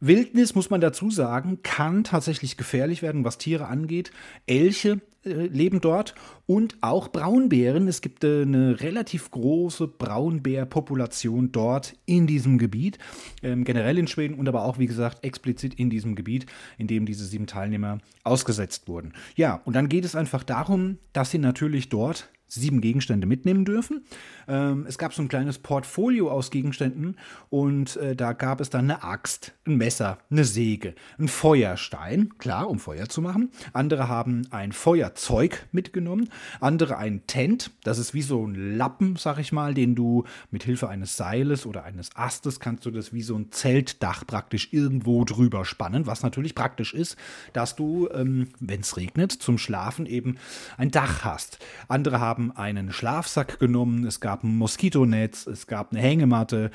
Wildnis, 0.00 0.54
muss 0.54 0.70
man 0.70 0.80
dazu 0.80 1.10
sagen, 1.10 1.62
kann 1.62 2.04
tatsächlich 2.04 2.56
gefährlich 2.56 3.02
werden, 3.02 3.24
was 3.24 3.38
Tiere 3.38 3.66
angeht. 3.66 4.10
Elche 4.46 5.00
äh, 5.24 5.48
leben 5.48 5.82
dort 5.82 6.14
und 6.46 6.78
auch 6.80 7.08
Braunbären. 7.08 7.86
Es 7.86 8.00
gibt 8.00 8.24
äh, 8.24 8.42
eine 8.42 8.80
relativ 8.80 9.30
große 9.30 9.86
Braunbärpopulation 9.86 11.52
dort 11.52 11.94
in 12.06 12.26
diesem 12.26 12.56
Gebiet, 12.56 12.98
ähm, 13.42 13.64
generell 13.64 13.98
in 13.98 14.08
Schweden 14.08 14.34
und 14.36 14.48
aber 14.48 14.64
auch, 14.64 14.78
wie 14.78 14.86
gesagt, 14.86 15.22
explizit 15.22 15.74
in 15.74 15.90
diesem 15.90 16.16
Gebiet, 16.16 16.46
in 16.78 16.86
dem 16.86 17.04
diese 17.04 17.26
sieben 17.26 17.46
Teilnehmer 17.46 17.98
ausgesetzt 18.24 18.88
wurden. 18.88 19.12
Ja, 19.36 19.60
und 19.66 19.76
dann 19.76 19.90
geht 19.90 20.06
es 20.06 20.16
einfach 20.16 20.42
darum, 20.42 20.96
dass 21.12 21.30
sie 21.30 21.38
natürlich 21.38 21.90
dort 21.90 22.30
sieben 22.50 22.80
Gegenstände 22.80 23.26
mitnehmen 23.26 23.64
dürfen. 23.64 24.04
Ähm, 24.48 24.84
es 24.88 24.98
gab 24.98 25.14
so 25.14 25.22
ein 25.22 25.28
kleines 25.28 25.58
Portfolio 25.58 26.30
aus 26.30 26.50
Gegenständen 26.50 27.16
und 27.48 27.96
äh, 27.96 28.16
da 28.16 28.32
gab 28.32 28.60
es 28.60 28.70
dann 28.70 28.90
eine 28.90 29.02
Axt, 29.02 29.52
ein 29.66 29.76
Messer, 29.76 30.18
eine 30.30 30.44
Säge, 30.44 30.94
ein 31.18 31.28
Feuerstein, 31.28 32.30
klar, 32.38 32.68
um 32.68 32.78
Feuer 32.78 33.08
zu 33.08 33.22
machen. 33.22 33.50
Andere 33.72 34.08
haben 34.08 34.46
ein 34.50 34.72
Feuerzeug 34.72 35.66
mitgenommen, 35.72 36.28
andere 36.60 36.98
ein 36.98 37.26
Tent, 37.26 37.70
das 37.84 37.98
ist 37.98 38.14
wie 38.14 38.22
so 38.22 38.46
ein 38.46 38.76
Lappen, 38.76 39.16
sag 39.16 39.38
ich 39.38 39.52
mal, 39.52 39.74
den 39.74 39.94
du 39.94 40.24
mit 40.50 40.64
Hilfe 40.64 40.88
eines 40.88 41.16
Seiles 41.16 41.66
oder 41.66 41.84
eines 41.84 42.10
Astes 42.16 42.60
kannst 42.60 42.84
du 42.86 42.90
das 42.90 43.12
wie 43.12 43.22
so 43.22 43.36
ein 43.36 43.52
Zeltdach 43.52 44.26
praktisch 44.26 44.72
irgendwo 44.72 45.24
drüber 45.24 45.64
spannen, 45.64 46.06
was 46.06 46.22
natürlich 46.22 46.54
praktisch 46.54 46.94
ist, 46.94 47.16
dass 47.52 47.76
du, 47.76 48.08
ähm, 48.12 48.48
wenn 48.58 48.80
es 48.80 48.96
regnet, 48.96 49.32
zum 49.32 49.58
Schlafen 49.58 50.06
eben 50.06 50.36
ein 50.76 50.90
Dach 50.90 51.24
hast. 51.24 51.58
Andere 51.88 52.20
haben 52.20 52.39
haben 52.40 52.56
einen 52.56 52.92
Schlafsack 52.92 53.58
genommen, 53.58 54.06
es 54.06 54.20
gab 54.20 54.44
ein 54.44 54.56
Moskitonetz, 54.56 55.46
es 55.46 55.66
gab 55.66 55.92
eine 55.92 56.00
Hängematte. 56.00 56.70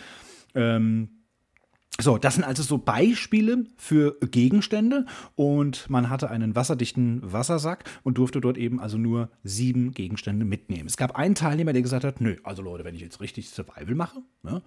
Ähm, 0.54 1.10
so, 2.00 2.18
das 2.18 2.36
sind 2.36 2.44
also 2.44 2.62
so 2.62 2.78
Beispiele 2.78 3.66
für 3.78 4.18
Gegenstände 4.20 5.06
und 5.36 5.90
man 5.90 6.10
hatte 6.10 6.30
einen 6.30 6.56
wasserdichten 6.56 7.22
Wassersack 7.24 7.86
und 8.04 8.18
durfte 8.18 8.42
dort 8.42 8.58
eben 8.58 8.80
also 8.80 8.98
nur 8.98 9.30
sieben 9.44 9.92
Gegenstände 9.92 10.46
mitnehmen. 10.46 10.88
Es 10.88 10.98
gab 10.98 11.16
einen 11.16 11.36
Teilnehmer, 11.36 11.74
der 11.74 11.82
gesagt 11.82 12.04
hat, 12.04 12.22
nö, 12.22 12.36
also 12.44 12.62
Leute, 12.62 12.84
wenn 12.84 12.96
ich 12.96 13.02
jetzt 13.02 13.22
richtig 13.22 13.50
Survival 13.50 13.96
mache, 13.96 14.20
ne, 14.44 14.62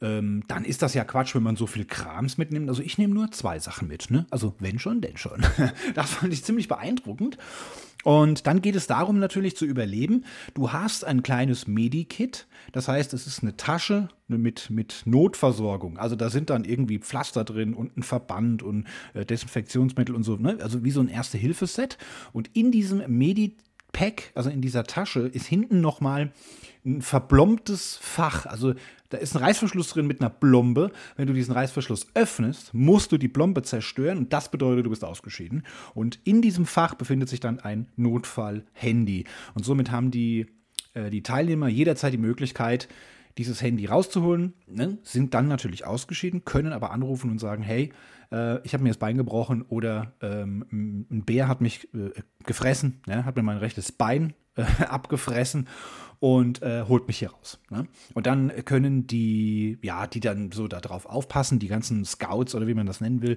ähm, 0.00 0.44
dann 0.48 0.64
ist 0.64 0.82
das 0.82 0.94
ja 0.94 1.04
Quatsch, 1.04 1.34
wenn 1.34 1.42
man 1.42 1.56
so 1.56 1.66
viel 1.66 1.84
Krams 1.84 2.38
mitnimmt. 2.38 2.68
Also 2.68 2.82
ich 2.82 2.98
nehme 2.98 3.14
nur 3.14 3.30
zwei 3.30 3.58
Sachen 3.58 3.88
mit, 3.88 4.10
ne? 4.10 4.26
Also 4.30 4.54
wenn 4.58 4.78
schon, 4.78 5.00
denn 5.00 5.16
schon. 5.16 5.42
das 5.94 6.10
fand 6.10 6.32
ich 6.32 6.44
ziemlich 6.44 6.68
beeindruckend. 6.68 7.38
Und 8.04 8.46
dann 8.46 8.60
geht 8.60 8.76
es 8.76 8.86
darum 8.86 9.18
natürlich 9.18 9.56
zu 9.56 9.64
überleben. 9.64 10.24
Du 10.52 10.72
hast 10.72 11.04
ein 11.04 11.22
kleines 11.22 11.66
Medikit, 11.66 12.46
das 12.70 12.86
heißt, 12.86 13.14
es 13.14 13.26
ist 13.26 13.42
eine 13.42 13.56
Tasche 13.56 14.08
mit, 14.28 14.68
mit 14.68 15.02
Notversorgung. 15.06 15.98
Also 15.98 16.14
da 16.14 16.28
sind 16.28 16.50
dann 16.50 16.64
irgendwie 16.64 16.98
Pflaster 16.98 17.44
drin 17.44 17.72
und 17.72 17.96
ein 17.96 18.02
Verband 18.02 18.62
und 18.62 18.86
äh, 19.14 19.24
Desinfektionsmittel 19.24 20.14
und 20.14 20.22
so, 20.22 20.36
ne? 20.36 20.58
also 20.60 20.84
wie 20.84 20.90
so 20.90 21.00
ein 21.00 21.08
Erste-Hilfe-Set. 21.08 21.96
Und 22.34 22.50
in 22.54 22.70
diesem 22.70 23.02
Medipack, 23.08 24.32
also 24.34 24.50
in 24.50 24.60
dieser 24.60 24.84
Tasche, 24.84 25.20
ist 25.20 25.46
hinten 25.46 25.80
nochmal 25.80 26.30
ein 26.84 27.00
verblombtes 27.00 27.96
Fach. 28.02 28.44
Also 28.44 28.74
da 29.14 29.20
ist 29.20 29.36
ein 29.36 29.42
Reißverschluss 29.42 29.90
drin 29.90 30.08
mit 30.08 30.20
einer 30.20 30.28
Blombe. 30.28 30.90
Wenn 31.16 31.28
du 31.28 31.32
diesen 31.32 31.54
Reißverschluss 31.54 32.08
öffnest, 32.14 32.74
musst 32.74 33.12
du 33.12 33.18
die 33.18 33.28
Blombe 33.28 33.62
zerstören 33.62 34.18
und 34.18 34.32
das 34.32 34.50
bedeutet, 34.50 34.86
du 34.86 34.90
bist 34.90 35.04
ausgeschieden. 35.04 35.64
Und 35.94 36.18
in 36.24 36.42
diesem 36.42 36.66
Fach 36.66 36.94
befindet 36.94 37.28
sich 37.28 37.38
dann 37.38 37.60
ein 37.60 37.86
Notfall-Handy. 37.96 39.24
Und 39.54 39.64
somit 39.64 39.92
haben 39.92 40.10
die, 40.10 40.46
äh, 40.94 41.10
die 41.10 41.22
Teilnehmer 41.22 41.68
jederzeit 41.68 42.12
die 42.12 42.18
Möglichkeit, 42.18 42.88
dieses 43.38 43.62
Handy 43.62 43.86
rauszuholen, 43.86 44.54
ne? 44.66 44.98
sind 45.02 45.34
dann 45.34 45.46
natürlich 45.46 45.86
ausgeschieden, 45.86 46.44
können 46.44 46.72
aber 46.72 46.90
anrufen 46.90 47.30
und 47.30 47.38
sagen, 47.38 47.62
hey, 47.62 47.92
äh, 48.32 48.60
ich 48.64 48.74
habe 48.74 48.82
mir 48.82 48.90
das 48.90 48.98
Bein 48.98 49.16
gebrochen 49.16 49.62
oder 49.62 50.14
ähm, 50.22 51.06
ein 51.10 51.24
Bär 51.24 51.46
hat 51.46 51.60
mich 51.60 51.92
äh, 51.94 52.10
gefressen, 52.44 53.00
ne? 53.06 53.24
hat 53.24 53.36
mir 53.36 53.42
mein 53.42 53.58
rechtes 53.58 53.92
Bein 53.92 54.34
äh, 54.56 54.62
abgefressen 54.84 55.68
und 56.24 56.62
äh, 56.62 56.84
holt 56.88 57.06
mich 57.06 57.18
hier 57.18 57.32
raus. 57.32 57.58
Ne? 57.68 57.86
Und 58.14 58.24
dann 58.24 58.50
können 58.64 59.06
die, 59.06 59.76
ja, 59.82 60.06
die 60.06 60.20
dann 60.20 60.52
so 60.52 60.68
darauf 60.68 61.04
aufpassen, 61.04 61.58
die 61.58 61.68
ganzen 61.68 62.06
Scouts 62.06 62.54
oder 62.54 62.66
wie 62.66 62.72
man 62.72 62.86
das 62.86 63.02
nennen 63.02 63.20
will, 63.20 63.36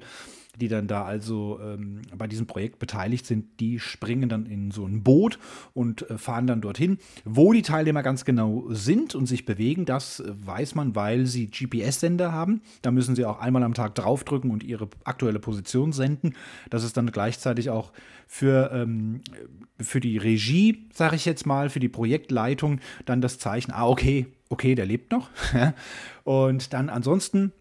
die 0.55 0.69
dann 0.69 0.87
da 0.87 1.03
also 1.03 1.59
ähm, 1.61 2.01
bei 2.17 2.27
diesem 2.27 2.47
Projekt 2.47 2.79
beteiligt 2.79 3.25
sind, 3.25 3.59
die 3.59 3.79
springen 3.79 4.29
dann 4.29 4.45
in 4.45 4.71
so 4.71 4.85
ein 4.85 5.03
Boot 5.03 5.37
und 5.73 6.09
äh, 6.09 6.17
fahren 6.17 6.47
dann 6.47 6.61
dorthin. 6.61 6.97
Wo 7.25 7.51
die 7.51 7.61
Teilnehmer 7.61 8.03
ganz 8.03 8.23
genau 8.23 8.63
sind 8.69 9.15
und 9.15 9.25
sich 9.25 9.45
bewegen, 9.45 9.83
das 9.85 10.23
weiß 10.25 10.75
man, 10.75 10.95
weil 10.95 11.25
sie 11.25 11.49
GPS-Sender 11.49 12.31
haben. 12.31 12.61
Da 12.83 12.91
müssen 12.91 13.17
sie 13.17 13.25
auch 13.25 13.39
einmal 13.39 13.63
am 13.63 13.73
Tag 13.73 13.95
draufdrücken 13.95 14.49
und 14.49 14.63
ihre 14.63 14.87
aktuelle 15.03 15.39
Position 15.39 15.91
senden. 15.91 16.35
Das 16.69 16.85
ist 16.85 16.95
dann 16.95 17.11
gleichzeitig 17.11 17.69
auch 17.69 17.91
für, 18.27 18.71
ähm, 18.73 19.21
für 19.79 19.99
die 19.99 20.17
Regie, 20.17 20.87
sage 20.93 21.15
ich 21.15 21.25
jetzt 21.25 21.45
mal, 21.45 21.69
für 21.69 21.79
die 21.79 21.89
Projektleitung 21.89 22.76
dann 23.05 23.21
das 23.21 23.39
Zeichen, 23.39 23.71
ah, 23.71 23.87
okay, 23.87 24.27
okay, 24.49 24.75
der 24.75 24.85
lebt 24.85 25.11
noch. 25.11 25.29
und 26.23 26.73
dann 26.73 26.89
ansonsten 26.89 27.51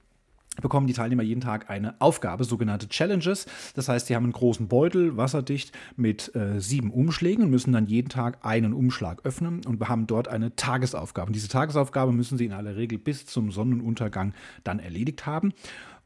bekommen 0.62 0.87
die 0.87 0.92
Teilnehmer 0.92 1.23
jeden 1.23 1.40
Tag 1.40 1.70
eine 1.70 2.00
Aufgabe, 2.00 2.44
sogenannte 2.44 2.88
Challenges. 2.88 3.46
Das 3.75 3.88
heißt, 3.88 4.06
sie 4.06 4.16
haben 4.16 4.25
einen 4.25 4.32
großen 4.32 4.68
Beutel, 4.68 5.16
wasserdicht, 5.16 5.73
mit 5.96 6.35
äh, 6.35 6.61
sieben 6.61 6.90
Umschlägen 6.90 7.44
und 7.44 7.50
müssen 7.50 7.73
dann 7.73 7.87
jeden 7.87 8.08
Tag 8.08 8.38
einen 8.42 8.73
Umschlag 8.73 9.25
öffnen 9.25 9.64
und 9.66 9.87
haben 9.88 10.06
dort 10.06 10.28
eine 10.28 10.56
Tagesaufgabe. 10.56 11.28
Und 11.28 11.37
diese 11.37 11.49
Tagesaufgabe 11.49 12.12
müssen 12.12 12.38
sie 12.38 12.46
in 12.46 12.52
aller 12.52 12.76
Regel 12.76 12.99
bis 12.99 13.26
zum 13.26 13.50
Sonnenuntergang 13.50 14.32
dann 14.64 14.78
erledigt 14.78 15.26
haben 15.26 15.52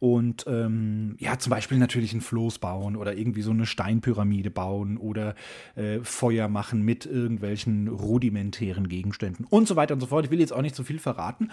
und 0.00 0.47
ähm, 0.49 1.14
ja, 1.19 1.38
zum 1.38 1.50
Beispiel 1.50 1.78
natürlich 1.78 2.14
ein 2.14 2.23
Floß 2.23 2.59
bauen 2.59 2.97
oder 2.97 3.14
irgendwie 3.14 3.42
so 3.42 3.50
eine 3.50 3.66
Steinpyramide 3.66 4.50
bauen 4.50 4.97
oder 4.97 5.35
äh, 5.76 6.00
Feuer 6.02 6.49
machen 6.49 6.83
mit 6.83 7.04
irgendwelchen 7.04 7.87
rudimentären 7.87 8.88
Gegenständen 8.88 9.45
und 9.45 9.69
so 9.69 9.76
weiter 9.76 9.95
und 9.95 10.00
so 10.00 10.07
fort. 10.07 10.25
Ich 10.25 10.30
will 10.30 10.40
jetzt 10.40 10.54
auch 10.54 10.62
nicht 10.62 10.75
zu 10.75 10.83
so 10.83 10.87
viel 10.87 10.99
verraten. 10.99 11.50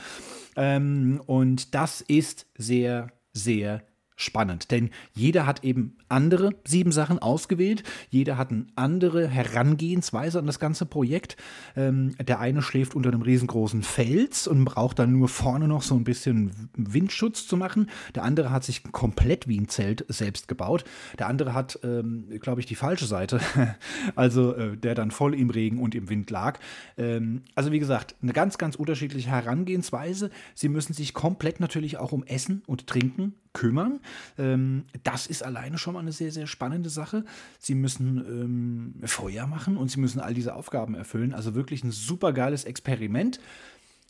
Ähm, 0.55 1.21
und 1.25 1.75
das 1.75 1.99
ist 1.99 2.47
sehr, 2.57 3.11
sehr 3.33 3.83
spannend, 4.17 4.71
denn 4.71 4.89
jeder 5.13 5.45
hat 5.45 5.63
eben 5.63 5.95
andere 6.09 6.55
sieben 6.65 6.91
Sachen 6.91 7.19
ausgewählt, 7.19 7.83
jeder 8.09 8.37
hat 8.37 8.51
eine 8.51 8.65
andere 8.75 9.27
Herangehensweise 9.27 10.39
an 10.39 10.47
das 10.47 10.59
ganze 10.59 10.85
Projekt. 10.85 11.37
Ähm, 11.75 12.15
der 12.17 12.39
eine 12.39 12.63
schläft 12.63 12.95
unter 12.95 13.09
einem 13.09 13.21
riesengroßen 13.21 13.83
Fels 13.83 14.47
und 14.47 14.65
braucht 14.65 14.97
dann 14.99 15.11
nur 15.11 15.29
vorne 15.29 15.67
noch 15.67 15.83
so 15.83 15.95
ein 15.95 16.03
bisschen 16.03 16.69
Windschutz 16.75 17.47
zu 17.47 17.57
machen. 17.57 17.89
Der 18.15 18.23
andere 18.23 18.49
hat 18.51 18.63
sich 18.63 18.83
komplett 18.91 19.47
wie 19.47 19.59
ein 19.59 19.69
Zelt 19.69 20.03
selbst 20.07 20.47
gebaut. 20.47 20.83
Der 21.19 21.27
andere 21.27 21.53
hat, 21.53 21.79
ähm, 21.83 22.27
glaube 22.39 22.59
ich, 22.59 22.65
die 22.65 22.75
falsche 22.75 23.05
Seite, 23.05 23.39
also 24.15 24.55
äh, 24.55 24.75
der 24.77 24.95
dann 24.95 25.11
voll 25.11 25.35
im 25.35 25.51
Regen 25.51 25.79
und 25.79 25.93
im 25.93 26.09
Wind 26.09 26.31
lag. 26.31 26.59
Ähm, 26.97 27.43
also 27.53 27.71
wie 27.71 27.79
gesagt, 27.79 28.15
eine 28.23 28.33
ganz, 28.33 28.57
ganz 28.57 28.75
unterschiedliche 28.75 29.29
Herangehensweise. 29.29 30.31
Sie 30.55 30.69
müssen 30.69 30.93
sich 30.93 31.13
komplett 31.13 31.59
natürlich 31.59 31.97
auch 31.97 32.11
um 32.11 32.23
Essen 32.23 32.63
und 32.65 32.87
Trinken 32.87 33.35
kümmern. 33.57 33.99
Ähm, 34.37 34.85
das 35.03 35.25
ist 35.25 35.43
alleine 35.43 35.79
schon 35.79 35.95
mal 35.95 36.01
eine 36.01 36.11
sehr, 36.11 36.31
sehr 36.31 36.45
spannende 36.45 36.89
Sache. 36.89 37.25
Sie 37.57 37.73
müssen 37.73 38.17
ähm, 38.17 39.07
Feuer 39.07 39.47
machen 39.47 39.77
und 39.77 39.89
sie 39.89 39.99
müssen 39.99 40.19
all 40.19 40.35
diese 40.35 40.53
Aufgaben 40.53 40.93
erfüllen. 40.93 41.33
Also 41.33 41.55
wirklich 41.55 41.83
ein 41.83 41.91
super 41.91 42.33
geiles 42.33 42.65
Experiment 42.65 43.39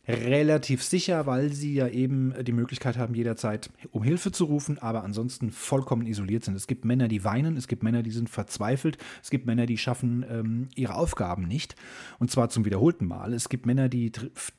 relativ 0.08 0.84
sicher, 0.84 1.26
weil 1.26 1.52
sie 1.52 1.74
ja 1.74 1.88
eben 1.88 2.34
die 2.44 2.54
Möglichkeit 2.54 2.98
haben, 2.98 3.14
jederzeit 3.14 3.70
um 3.92 4.04
Hilfe 4.04 4.32
zu 4.32 4.46
rufen, 4.46 4.78
aber 4.78 5.04
ansonsten 5.04 5.52
vollkommen 5.52 6.08
isoliert 6.08 6.46
sind. 6.46 6.56
Es 6.56 6.68
gibt 6.68 6.86
Männer, 6.86 7.08
die 7.08 7.24
weinen, 7.24 7.58
es 7.58 7.68
gibt 7.68 7.84
Männer, 7.84 8.04
die 8.04 8.12
sind 8.12 8.30
verzweifelt, 8.30 8.98
es 9.22 9.30
gibt 9.30 9.46
Männer, 9.46 9.66
die 9.66 9.78
schaffen 9.78 10.26
ähm, 10.30 10.70
ihre 10.76 10.96
Aufgaben 10.96 11.44
nicht 11.44 11.76
und 12.20 12.32
zwar 12.32 12.50
zum 12.50 12.64
wiederholten 12.64 13.06
Mal. 13.06 13.34
Es 13.34 13.50
gibt 13.50 13.66
Männer, 13.66 13.90
die 13.90 14.12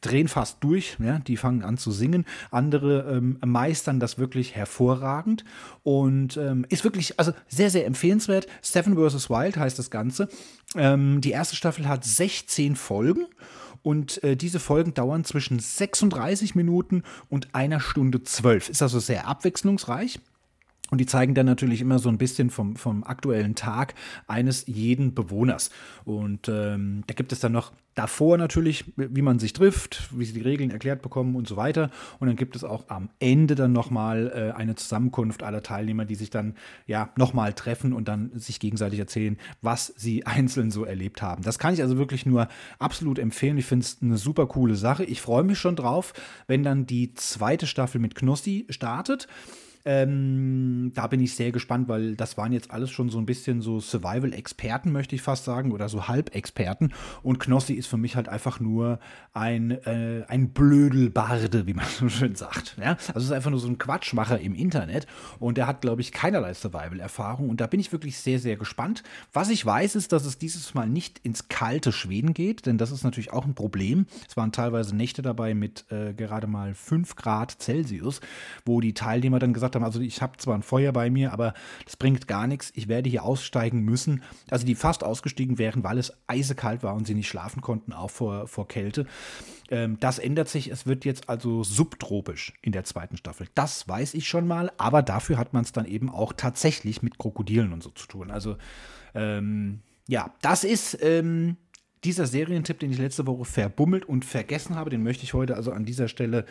drehen 0.03 0.29
fast 0.29 0.63
durch, 0.63 0.97
ja, 1.03 1.19
die 1.19 1.37
fangen 1.39 1.63
an 1.63 1.79
zu 1.79 1.93
singen, 1.93 2.27
andere 2.51 3.17
ähm, 3.17 3.39
meistern 3.45 4.01
das 4.01 4.19
wirklich 4.19 4.55
hervorragend 4.55 5.45
und 5.83 6.37
ähm, 6.37 6.67
ist 6.69 6.85
wirklich, 6.85 7.19
also 7.19 7.33
sehr, 7.49 7.71
sehr 7.71 7.87
empfehlenswert. 7.87 8.47
Seven 8.61 8.97
vs. 8.97 9.31
Wild 9.31 9.57
heißt 9.57 9.79
das 9.79 9.91
Ganze. 9.91 10.29
Ähm, 10.77 11.23
die 11.23 11.31
erste 11.31 11.57
Staffel 11.57 11.89
hat 11.89 12.05
16 12.05 12.77
Folgen 12.77 13.27
und 13.83 14.23
äh, 14.23 14.37
diese 14.37 14.61
Folgen 14.61 14.95
dauern 14.95 15.25
zwischen 15.25 15.38
36 15.41 16.55
Minuten 16.55 17.03
und 17.29 17.55
einer 17.55 17.81
Stunde 17.81 18.23
12. 18.23 18.69
Ist 18.69 18.83
also 18.83 18.99
sehr 18.99 19.27
abwechslungsreich. 19.27 20.21
Und 20.91 20.99
die 20.99 21.07
zeigen 21.07 21.35
dann 21.35 21.47
natürlich 21.47 21.81
immer 21.81 21.99
so 21.99 22.09
ein 22.09 22.19
bisschen 22.19 22.51
vom, 22.51 22.77
vom 22.77 23.05
aktuellen 23.05 23.55
Tag 23.55 23.95
eines 24.27 24.65
jeden 24.67 25.15
Bewohners. 25.15 25.71
Und 26.05 26.49
ähm, 26.49 27.05
da 27.07 27.15
gibt 27.15 27.33
es 27.33 27.41
dann 27.41 27.53
noch 27.53 27.73
davor 27.99 28.39
natürlich, 28.39 28.85
wie 28.97 29.23
man 29.23 29.41
sich 29.41 29.53
trifft, 29.53 30.09
wie 30.17 30.25
sie 30.25 30.33
die 30.33 30.41
Regeln 30.41 30.71
erklärt 30.71 31.03
bekommen 31.03 31.35
und 31.35 31.49
so 31.49 31.57
weiter. 31.57 31.91
Und 32.21 32.29
dann 32.29 32.37
gibt 32.37 32.55
es 32.55 32.63
auch 32.63 32.89
am 32.89 33.11
Ende 33.19 33.57
dann 33.57 33.73
nochmal 33.73 34.33
äh, 34.33 34.57
eine 34.57 34.77
Zusammenkunft 34.77 35.43
aller 35.43 35.63
Teilnehmer, 35.63 36.05
die 36.05 36.15
sich 36.15 36.31
dann 36.31 36.55
ja 36.87 37.11
nochmal 37.17 37.53
treffen 37.55 37.93
und 37.93 38.07
dann 38.07 38.31
sich 38.39 38.61
gegenseitig 38.61 39.01
erzählen, 39.01 39.37
was 39.63 39.93
sie 39.97 40.25
einzeln 40.27 40.71
so 40.71 40.85
erlebt 40.85 41.23
haben. 41.23 41.43
Das 41.43 41.59
kann 41.59 41.75
ich 41.75 41.83
also 41.83 41.99
wirklich 41.99 42.25
nur 42.25 42.49
absolut 42.79 43.19
empfehlen. 43.19 43.59
Ich 43.59 43.67
finde 43.67 43.85
es 43.85 43.99
eine 44.01 44.17
super 44.17 44.47
coole 44.47 44.77
Sache. 44.77 45.05
Ich 45.05 45.21
freue 45.21 45.43
mich 45.43 45.59
schon 45.59 45.77
drauf, 45.77 46.15
wenn 46.47 46.63
dann 46.63 46.87
die 46.87 47.15
zweite 47.15 47.67
Staffel 47.67 48.01
mit 48.01 48.15
Knossi 48.15 48.67
startet. 48.71 49.27
Ähm, 49.85 50.93
da 50.95 51.07
bin 51.07 51.21
ich 51.21 51.35
sehr 51.35 51.53
gespannt, 51.53 51.89
weil 51.89 52.17
das 52.17 52.37
waren 52.37 52.53
jetzt 52.53 52.71
alles 52.71 52.91
schon 52.91 53.09
so 53.09 53.19
ein 53.19 53.27
bisschen 53.27 53.61
so 53.61 53.81
Survival-Experten, 53.81 54.93
möchte 54.93 55.15
ich 55.15 55.23
fast 55.23 55.45
sagen, 55.45 55.73
oder 55.73 55.89
so 55.89 56.09
Halbexperten. 56.09 56.93
Und 57.23 57.39
Knossi 57.41 57.75
ist 57.75 57.87
für 57.87 57.97
mich 57.97 58.17
halt 58.17 58.29
einfach 58.29 58.61
nur 58.61 58.99
ein, 59.33 59.71
äh, 59.71 60.25
ein 60.29 60.51
Blödelbarde, 60.51 61.67
wie 61.67 61.75
man 61.75 61.87
so 61.99 62.09
schön 62.09 62.35
sagt. 62.35 62.77
Ja? 62.79 62.97
Also 63.15 63.27
ist 63.27 63.33
einfach 63.33 63.51
nur 63.51 63.61
so 63.61 63.69
ein 63.69 63.79
Quatschmacher 63.79 64.41
im 64.41 64.55
Internet. 64.55 65.07
Und 65.39 65.59
der 65.59 65.67
hat, 65.67 65.81
glaube 65.81 66.01
ich, 66.01 66.13
keinerlei 66.13 66.55
Survival-Erfahrung. 66.55 67.49
Und 67.49 67.61
da 67.61 67.67
bin 67.67 67.81
ich 67.81 67.93
wirklich 67.93 68.19
sehr, 68.19 68.39
sehr 68.39 68.57
gespannt. 68.57 69.03
Was 69.33 69.51
ich 69.51 69.65
weiß, 69.65 69.97
ist, 69.97 70.13
dass 70.13 70.25
es 70.25 70.39
dieses 70.39 70.75
Mal 70.75 70.89
nicht 70.89 71.21
ins 71.23 71.49
kalte 71.49 71.93
Schweden 71.93 72.35
geht, 72.35 72.67
denn 72.67 72.79
das 72.79 72.91
ist 72.91 73.05
natürlich 73.05 73.33
auch 73.33 73.45
ein 73.45 73.55
Problem. 73.55 74.07
Es 74.29 74.37
waren 74.37 74.53
teilweise 74.53 74.95
Nächte 74.95 75.23
dabei 75.23 75.55
mit 75.55 75.87
äh, 75.91 76.13
gerade 76.15 76.47
mal 76.47 76.75
5 76.75 77.17
Grad 77.17 77.57
Celsius, 77.61 78.21
wo 78.65 78.81
die 78.81 78.95
Teilnehmer 78.95 79.39
dann 79.39 79.53
gesagt 79.53 79.68
haben, 79.75 79.79
haben, 79.79 79.85
also 79.85 80.01
ich 80.01 80.21
habe 80.23 80.37
zwar 80.37 80.55
ein 80.55 80.63
Feuer 80.63 80.93
bei 80.93 81.11
mir, 81.11 81.33
aber 81.33 81.55
das 81.85 81.97
bringt 81.97 82.29
gar 82.29 82.47
nichts. 82.47 82.73
Ich 82.75 82.89
werde 82.89 83.09
hier 83.09 83.25
aussteigen 83.25 83.81
müssen. 83.81 84.23
Also 84.51 84.67
die 84.67 84.75
fast 84.75 85.05
ausgestiegen 85.05 85.59
wären, 85.59 85.85
weil 85.85 85.99
es 85.99 86.13
eisekalt 86.27 86.83
war 86.83 86.95
und 86.95 87.07
sie 87.07 87.15
nicht 87.15 87.29
schlafen 87.29 87.63
konnten, 87.63 87.93
auch 87.93 88.11
vor, 88.11 88.47
vor 88.47 88.69
Kälte. 88.69 89.07
Ähm, 89.71 89.99
das 90.01 90.19
ändert 90.19 90.49
sich. 90.49 90.69
Es 90.69 90.87
wird 90.87 91.05
jetzt 91.05 91.29
also 91.29 91.65
subtropisch 91.65 92.55
in 92.63 92.73
der 92.73 92.85
zweiten 92.85 93.17
Staffel. 93.17 93.49
Das 93.55 93.89
weiß 93.89 94.15
ich 94.15 94.29
schon 94.29 94.47
mal, 94.47 94.71
aber 94.79 95.03
dafür 95.03 95.39
hat 95.39 95.53
man 95.53 95.65
es 95.65 95.73
dann 95.73 95.87
eben 95.87 96.11
auch 96.11 96.33
tatsächlich 96.33 97.03
mit 97.03 97.19
Krokodilen 97.19 97.73
und 97.73 97.83
so 97.83 97.91
zu 97.91 98.07
tun. 98.07 98.31
Also 98.31 98.57
ähm, 99.15 99.81
ja, 100.07 100.33
das 100.41 100.65
ist 100.65 100.99
ähm, 101.03 101.57
dieser 102.05 102.27
Serientipp, 102.27 102.79
den 102.79 102.91
ich 102.93 102.99
letzte 102.99 103.27
Woche 103.27 103.45
verbummelt 103.45 104.05
und 104.05 104.25
vergessen 104.25 104.77
habe, 104.77 104.91
den 104.91 105.03
möchte 105.03 105.25
ich 105.25 105.35
heute 105.35 105.57
also 105.57 105.73
an 105.73 105.85
dieser 105.85 106.09
Stelle 106.09 106.45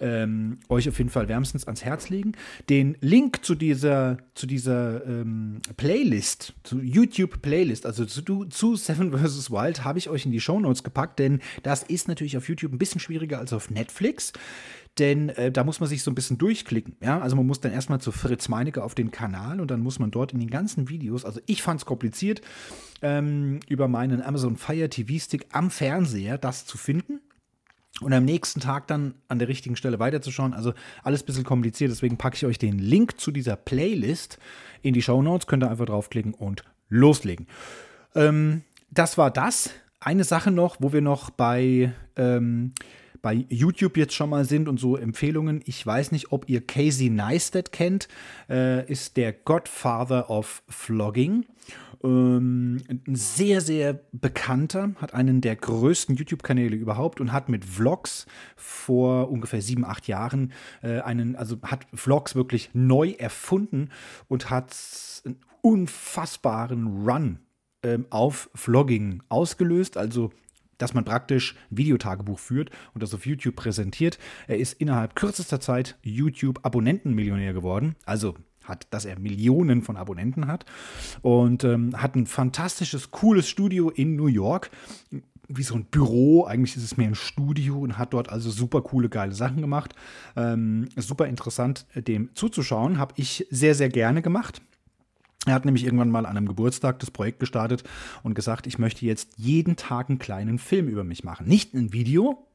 ähm, 0.00 0.58
euch 0.68 0.88
auf 0.88 0.98
jeden 0.98 1.10
Fall 1.10 1.28
wärmstens 1.28 1.66
ans 1.66 1.84
Herz 1.84 2.08
legen. 2.08 2.32
Den 2.68 2.96
Link 3.00 3.44
zu 3.44 3.54
dieser, 3.54 4.18
zu 4.34 4.46
dieser 4.46 5.06
ähm, 5.06 5.60
Playlist, 5.76 6.54
zu 6.62 6.80
YouTube-Playlist, 6.80 7.86
also 7.86 8.04
zu, 8.04 8.44
zu 8.46 8.76
Seven 8.76 9.12
vs. 9.12 9.50
Wild, 9.50 9.84
habe 9.84 9.98
ich 9.98 10.08
euch 10.08 10.26
in 10.26 10.32
die 10.32 10.40
Show 10.40 10.60
Notes 10.60 10.82
gepackt, 10.82 11.18
denn 11.18 11.40
das 11.62 11.82
ist 11.82 12.08
natürlich 12.08 12.36
auf 12.36 12.48
YouTube 12.48 12.72
ein 12.72 12.78
bisschen 12.78 13.00
schwieriger 13.00 13.38
als 13.38 13.52
auf 13.52 13.70
Netflix 13.70 14.32
denn 14.98 15.30
äh, 15.30 15.50
da 15.50 15.64
muss 15.64 15.80
man 15.80 15.88
sich 15.88 16.02
so 16.02 16.10
ein 16.10 16.14
bisschen 16.14 16.38
durchklicken. 16.38 16.96
Ja? 17.02 17.20
Also 17.20 17.36
man 17.36 17.46
muss 17.46 17.60
dann 17.60 17.72
erstmal 17.72 18.00
zu 18.00 18.12
Fritz 18.12 18.48
Meinecke 18.48 18.82
auf 18.82 18.94
den 18.94 19.10
Kanal 19.10 19.60
und 19.60 19.70
dann 19.70 19.80
muss 19.80 19.98
man 19.98 20.10
dort 20.10 20.32
in 20.32 20.40
den 20.40 20.50
ganzen 20.50 20.88
Videos, 20.88 21.24
also 21.24 21.40
ich 21.46 21.62
fand 21.62 21.80
es 21.80 21.86
kompliziert, 21.86 22.42
ähm, 23.02 23.60
über 23.68 23.88
meinen 23.88 24.22
Amazon 24.22 24.56
Fire 24.56 24.88
TV 24.88 25.22
Stick 25.22 25.46
am 25.52 25.70
Fernseher 25.70 26.38
das 26.38 26.66
zu 26.66 26.76
finden. 26.76 27.20
Und 28.00 28.14
am 28.14 28.24
nächsten 28.24 28.60
Tag 28.60 28.86
dann 28.86 29.14
an 29.28 29.38
der 29.38 29.48
richtigen 29.48 29.76
Stelle 29.76 29.98
weiterzuschauen. 29.98 30.54
Also 30.54 30.72
alles 31.02 31.22
ein 31.22 31.26
bisschen 31.26 31.44
kompliziert. 31.44 31.90
Deswegen 31.90 32.16
packe 32.16 32.36
ich 32.36 32.46
euch 32.46 32.56
den 32.56 32.78
Link 32.78 33.20
zu 33.20 33.30
dieser 33.30 33.56
Playlist 33.56 34.38
in 34.80 34.94
die 34.94 35.02
Show 35.02 35.20
Notes. 35.20 35.46
Könnt 35.46 35.64
ihr 35.64 35.70
einfach 35.70 35.84
draufklicken 35.84 36.32
und 36.32 36.64
loslegen. 36.88 37.46
Ähm, 38.14 38.62
das 38.90 39.18
war 39.18 39.30
das. 39.30 39.70
Eine 39.98 40.24
Sache 40.24 40.50
noch, 40.50 40.76
wo 40.78 40.94
wir 40.94 41.02
noch 41.02 41.28
bei 41.28 41.92
ähm, 42.16 42.72
bei 43.22 43.46
YouTube 43.48 43.96
jetzt 43.96 44.14
schon 44.14 44.30
mal 44.30 44.44
sind 44.44 44.68
und 44.68 44.78
so 44.78 44.96
Empfehlungen. 44.96 45.62
Ich 45.64 45.84
weiß 45.84 46.12
nicht, 46.12 46.32
ob 46.32 46.48
ihr 46.48 46.66
Casey 46.66 47.10
Neistat 47.10 47.72
kennt, 47.72 48.08
äh, 48.48 48.90
ist 48.90 49.16
der 49.16 49.32
Godfather 49.32 50.30
of 50.30 50.62
Vlogging. 50.68 51.46
Ähm, 52.02 52.82
ein 52.88 53.14
sehr, 53.14 53.60
sehr 53.60 54.00
bekannter, 54.12 54.92
hat 54.96 55.12
einen 55.12 55.40
der 55.42 55.56
größten 55.56 56.16
YouTube-Kanäle 56.16 56.76
überhaupt 56.76 57.20
und 57.20 57.32
hat 57.32 57.48
mit 57.48 57.64
Vlogs 57.64 58.26
vor 58.56 59.30
ungefähr 59.30 59.60
sieben, 59.60 59.84
acht 59.84 60.08
Jahren 60.08 60.52
äh, 60.82 61.00
einen, 61.00 61.36
also 61.36 61.58
hat 61.62 61.86
Vlogs 61.92 62.34
wirklich 62.34 62.70
neu 62.72 63.10
erfunden 63.10 63.90
und 64.28 64.48
hat 64.48 64.74
einen 65.26 65.36
unfassbaren 65.60 67.06
Run 67.06 67.40
ähm, 67.82 68.06
auf 68.08 68.50
Vlogging 68.54 69.22
ausgelöst. 69.28 69.98
Also 69.98 70.30
dass 70.80 70.94
man 70.94 71.04
praktisch 71.04 71.54
ein 71.70 71.78
Videotagebuch 71.78 72.38
führt 72.38 72.70
und 72.94 73.02
das 73.02 73.14
auf 73.14 73.26
YouTube 73.26 73.56
präsentiert. 73.56 74.18
Er 74.46 74.58
ist 74.58 74.74
innerhalb 74.74 75.14
kürzester 75.14 75.60
Zeit 75.60 75.96
YouTube-Abonnentenmillionär 76.02 77.52
geworden. 77.52 77.96
Also 78.04 78.34
hat, 78.64 78.86
dass 78.90 79.04
er 79.04 79.18
Millionen 79.18 79.82
von 79.82 79.96
Abonnenten 79.96 80.46
hat 80.46 80.64
und 81.22 81.64
ähm, 81.64 82.00
hat 82.00 82.14
ein 82.14 82.26
fantastisches, 82.26 83.10
cooles 83.10 83.48
Studio 83.48 83.90
in 83.90 84.16
New 84.16 84.26
York. 84.26 84.70
Wie 85.48 85.64
so 85.64 85.74
ein 85.74 85.86
Büro, 85.86 86.44
eigentlich 86.44 86.76
ist 86.76 86.84
es 86.84 86.96
mehr 86.96 87.08
ein 87.08 87.16
Studio 87.16 87.80
und 87.80 87.98
hat 87.98 88.14
dort 88.14 88.28
also 88.28 88.50
super 88.50 88.82
coole, 88.82 89.08
geile 89.08 89.32
Sachen 89.32 89.60
gemacht. 89.60 89.94
Ähm, 90.36 90.88
super 90.96 91.26
interessant, 91.26 91.86
dem 91.96 92.30
zuzuschauen. 92.34 92.98
Habe 92.98 93.14
ich 93.16 93.46
sehr, 93.50 93.74
sehr 93.74 93.88
gerne 93.88 94.22
gemacht. 94.22 94.62
Er 95.46 95.54
hat 95.54 95.64
nämlich 95.64 95.84
irgendwann 95.84 96.10
mal 96.10 96.26
an 96.26 96.36
einem 96.36 96.48
Geburtstag 96.48 96.98
das 96.98 97.10
Projekt 97.10 97.40
gestartet 97.40 97.82
und 98.22 98.34
gesagt, 98.34 98.66
ich 98.66 98.78
möchte 98.78 99.06
jetzt 99.06 99.30
jeden 99.36 99.76
Tag 99.76 100.10
einen 100.10 100.18
kleinen 100.18 100.58
Film 100.58 100.88
über 100.88 101.02
mich 101.02 101.24
machen. 101.24 101.48
Nicht 101.48 101.72
ein 101.72 101.94
Video, 101.94 102.46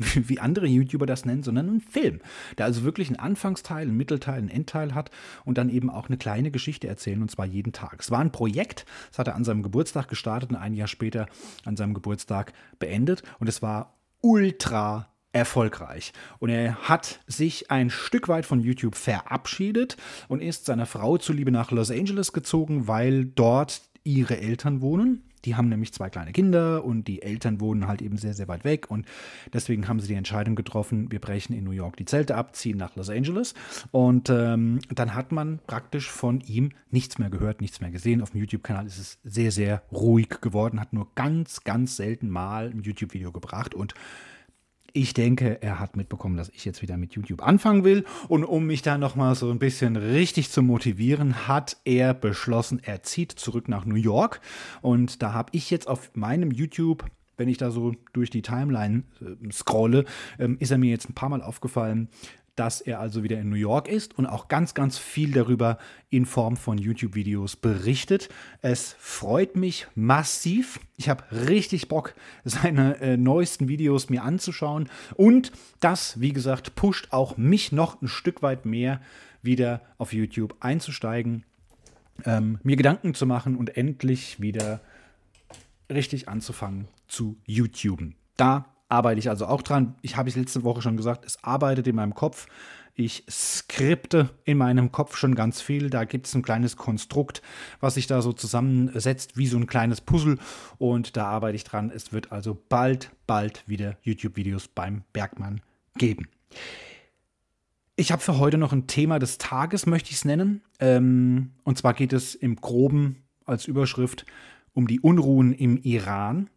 wie 0.14 0.40
andere 0.40 0.66
YouTuber 0.66 1.04
das 1.04 1.26
nennen, 1.26 1.42
sondern 1.42 1.68
einen 1.68 1.80
Film, 1.80 2.20
der 2.56 2.66
also 2.66 2.82
wirklich 2.82 3.08
einen 3.08 3.18
Anfangsteil, 3.18 3.82
einen 3.82 3.96
Mittelteil, 3.96 4.38
einen 4.38 4.48
Endteil 4.48 4.94
hat 4.94 5.10
und 5.44 5.58
dann 5.58 5.68
eben 5.68 5.90
auch 5.90 6.08
eine 6.08 6.16
kleine 6.16 6.50
Geschichte 6.50 6.88
erzählen 6.88 7.20
und 7.20 7.30
zwar 7.30 7.44
jeden 7.44 7.72
Tag. 7.72 8.00
Es 8.00 8.10
war 8.10 8.20
ein 8.20 8.32
Projekt, 8.32 8.86
das 9.10 9.18
hat 9.18 9.28
er 9.28 9.34
an 9.34 9.44
seinem 9.44 9.62
Geburtstag 9.62 10.08
gestartet 10.08 10.50
und 10.50 10.56
ein 10.56 10.74
Jahr 10.74 10.88
später 10.88 11.26
an 11.66 11.76
seinem 11.76 11.92
Geburtstag 11.92 12.54
beendet 12.78 13.22
und 13.38 13.48
es 13.48 13.60
war 13.60 13.98
ultra 14.22 15.09
erfolgreich. 15.32 16.12
Und 16.38 16.50
er 16.50 16.76
hat 16.88 17.20
sich 17.26 17.70
ein 17.70 17.90
Stück 17.90 18.28
weit 18.28 18.46
von 18.46 18.60
YouTube 18.60 18.96
verabschiedet 18.96 19.96
und 20.28 20.42
ist 20.42 20.66
seiner 20.66 20.86
Frau 20.86 21.18
zuliebe 21.18 21.50
nach 21.50 21.70
Los 21.70 21.90
Angeles 21.90 22.32
gezogen, 22.32 22.88
weil 22.88 23.26
dort 23.26 23.82
ihre 24.02 24.38
Eltern 24.38 24.80
wohnen. 24.80 25.22
Die 25.44 25.56
haben 25.56 25.68
nämlich 25.68 25.92
zwei 25.94 26.10
kleine 26.10 26.32
Kinder 26.32 26.84
und 26.84 27.04
die 27.04 27.22
Eltern 27.22 27.60
wohnen 27.60 27.86
halt 27.86 28.02
eben 28.02 28.18
sehr, 28.18 28.34
sehr 28.34 28.48
weit 28.48 28.64
weg. 28.64 28.90
Und 28.90 29.06
deswegen 29.52 29.88
haben 29.88 30.00
sie 30.00 30.08
die 30.08 30.14
Entscheidung 30.14 30.54
getroffen, 30.54 31.10
wir 31.10 31.20
brechen 31.20 31.54
in 31.54 31.64
New 31.64 31.70
York 31.70 31.96
die 31.96 32.04
Zelte 32.04 32.36
ab, 32.36 32.54
ziehen 32.54 32.76
nach 32.76 32.94
Los 32.96 33.08
Angeles. 33.08 33.54
Und 33.90 34.28
ähm, 34.28 34.80
dann 34.94 35.14
hat 35.14 35.32
man 35.32 35.60
praktisch 35.66 36.10
von 36.10 36.40
ihm 36.42 36.72
nichts 36.90 37.18
mehr 37.18 37.30
gehört, 37.30 37.60
nichts 37.60 37.80
mehr 37.80 37.90
gesehen. 37.90 38.20
Auf 38.20 38.30
dem 38.30 38.40
YouTube-Kanal 38.40 38.86
ist 38.86 38.98
es 38.98 39.18
sehr, 39.24 39.50
sehr 39.50 39.82
ruhig 39.90 40.28
geworden, 40.42 40.80
hat 40.80 40.92
nur 40.92 41.08
ganz, 41.14 41.64
ganz 41.64 41.96
selten 41.96 42.28
mal 42.28 42.68
ein 42.68 42.82
YouTube-Video 42.82 43.32
gebracht. 43.32 43.74
Und 43.74 43.94
ich 44.92 45.14
denke, 45.14 45.62
er 45.62 45.78
hat 45.78 45.96
mitbekommen, 45.96 46.36
dass 46.36 46.48
ich 46.50 46.64
jetzt 46.64 46.82
wieder 46.82 46.96
mit 46.96 47.14
YouTube 47.14 47.42
anfangen 47.42 47.84
will. 47.84 48.04
Und 48.28 48.44
um 48.44 48.66
mich 48.66 48.82
da 48.82 48.98
nochmal 48.98 49.34
so 49.34 49.50
ein 49.50 49.58
bisschen 49.58 49.96
richtig 49.96 50.50
zu 50.50 50.62
motivieren, 50.62 51.48
hat 51.48 51.76
er 51.84 52.14
beschlossen, 52.14 52.80
er 52.82 53.02
zieht 53.02 53.32
zurück 53.32 53.68
nach 53.68 53.84
New 53.84 53.96
York. 53.96 54.40
Und 54.82 55.22
da 55.22 55.32
habe 55.32 55.50
ich 55.52 55.70
jetzt 55.70 55.88
auf 55.88 56.10
meinem 56.14 56.50
YouTube 56.50 57.04
wenn 57.40 57.48
ich 57.48 57.56
da 57.56 57.70
so 57.70 57.94
durch 58.12 58.28
die 58.28 58.42
Timeline 58.42 59.04
äh, 59.22 59.50
scrolle, 59.50 60.04
ähm, 60.38 60.58
ist 60.60 60.72
er 60.72 60.78
mir 60.78 60.90
jetzt 60.90 61.08
ein 61.08 61.14
paar 61.14 61.30
Mal 61.30 61.42
aufgefallen, 61.42 62.08
dass 62.60 62.82
er 62.82 63.00
also 63.00 63.22
wieder 63.22 63.40
in 63.40 63.48
New 63.48 63.56
York 63.56 63.88
ist 63.88 64.18
und 64.18 64.26
auch 64.26 64.48
ganz, 64.48 64.74
ganz 64.74 64.98
viel 64.98 65.32
darüber 65.32 65.78
in 66.10 66.26
Form 66.26 66.58
von 66.58 66.76
YouTube-Videos 66.76 67.56
berichtet. 67.56 68.28
Es 68.60 68.94
freut 68.98 69.56
mich 69.56 69.86
massiv. 69.94 70.78
Ich 70.98 71.08
habe 71.08 71.24
richtig 71.48 71.88
Bock, 71.88 72.14
seine 72.44 73.00
äh, 73.00 73.16
neuesten 73.16 73.68
Videos 73.68 74.10
mir 74.10 74.24
anzuschauen. 74.24 74.90
Und 75.14 75.52
das, 75.80 76.20
wie 76.20 76.34
gesagt, 76.34 76.74
pusht 76.74 77.14
auch 77.14 77.38
mich 77.38 77.72
noch 77.72 78.02
ein 78.02 78.08
Stück 78.08 78.42
weit 78.42 78.66
mehr 78.66 79.00
wieder 79.40 79.80
auf 79.96 80.12
YouTube 80.12 80.54
einzusteigen, 80.60 81.44
ähm, 82.26 82.58
mir 82.62 82.76
Gedanken 82.76 83.14
zu 83.14 83.24
machen 83.24 83.56
und 83.56 83.74
endlich 83.74 84.38
wieder 84.42 84.82
richtig 85.90 86.28
anzufangen 86.28 86.88
zu 87.08 87.38
YouTuben. 87.46 88.16
Da 88.36 88.66
arbeite 88.90 89.18
ich 89.18 89.30
also 89.30 89.46
auch 89.46 89.62
dran. 89.62 89.94
Ich 90.02 90.16
habe 90.16 90.28
es 90.28 90.36
letzte 90.36 90.64
Woche 90.64 90.82
schon 90.82 90.96
gesagt, 90.96 91.24
es 91.24 91.42
arbeitet 91.42 91.86
in 91.86 91.96
meinem 91.96 92.14
Kopf. 92.14 92.46
Ich 92.94 93.24
skripte 93.30 94.30
in 94.44 94.58
meinem 94.58 94.92
Kopf 94.92 95.16
schon 95.16 95.34
ganz 95.34 95.62
viel. 95.62 95.90
Da 95.90 96.04
gibt 96.04 96.26
es 96.26 96.34
ein 96.34 96.42
kleines 96.42 96.76
Konstrukt, 96.76 97.40
was 97.80 97.94
sich 97.94 98.06
da 98.06 98.20
so 98.20 98.32
zusammensetzt, 98.32 99.36
wie 99.36 99.46
so 99.46 99.56
ein 99.56 99.66
kleines 99.66 100.00
Puzzle. 100.00 100.38
Und 100.78 101.16
da 101.16 101.26
arbeite 101.26 101.56
ich 101.56 101.64
dran. 101.64 101.90
Es 101.94 102.12
wird 102.12 102.32
also 102.32 102.58
bald, 102.68 103.10
bald 103.26 103.66
wieder 103.66 103.96
YouTube-Videos 104.02 104.68
beim 104.68 105.04
Bergmann 105.12 105.62
geben. 105.96 106.28
Ich 107.96 108.12
habe 108.12 108.22
für 108.22 108.38
heute 108.38 108.58
noch 108.58 108.72
ein 108.72 108.86
Thema 108.86 109.18
des 109.18 109.38
Tages, 109.38 109.86
möchte 109.86 110.10
ich 110.10 110.16
es 110.16 110.24
nennen. 110.24 110.62
Ähm, 110.78 111.52
und 111.64 111.78
zwar 111.78 111.94
geht 111.94 112.12
es 112.12 112.34
im 112.34 112.56
groben 112.56 113.22
als 113.46 113.66
Überschrift 113.66 114.26
um 114.72 114.86
die 114.86 115.00
Unruhen 115.00 115.52
im 115.52 115.76
Iran. 115.76 116.50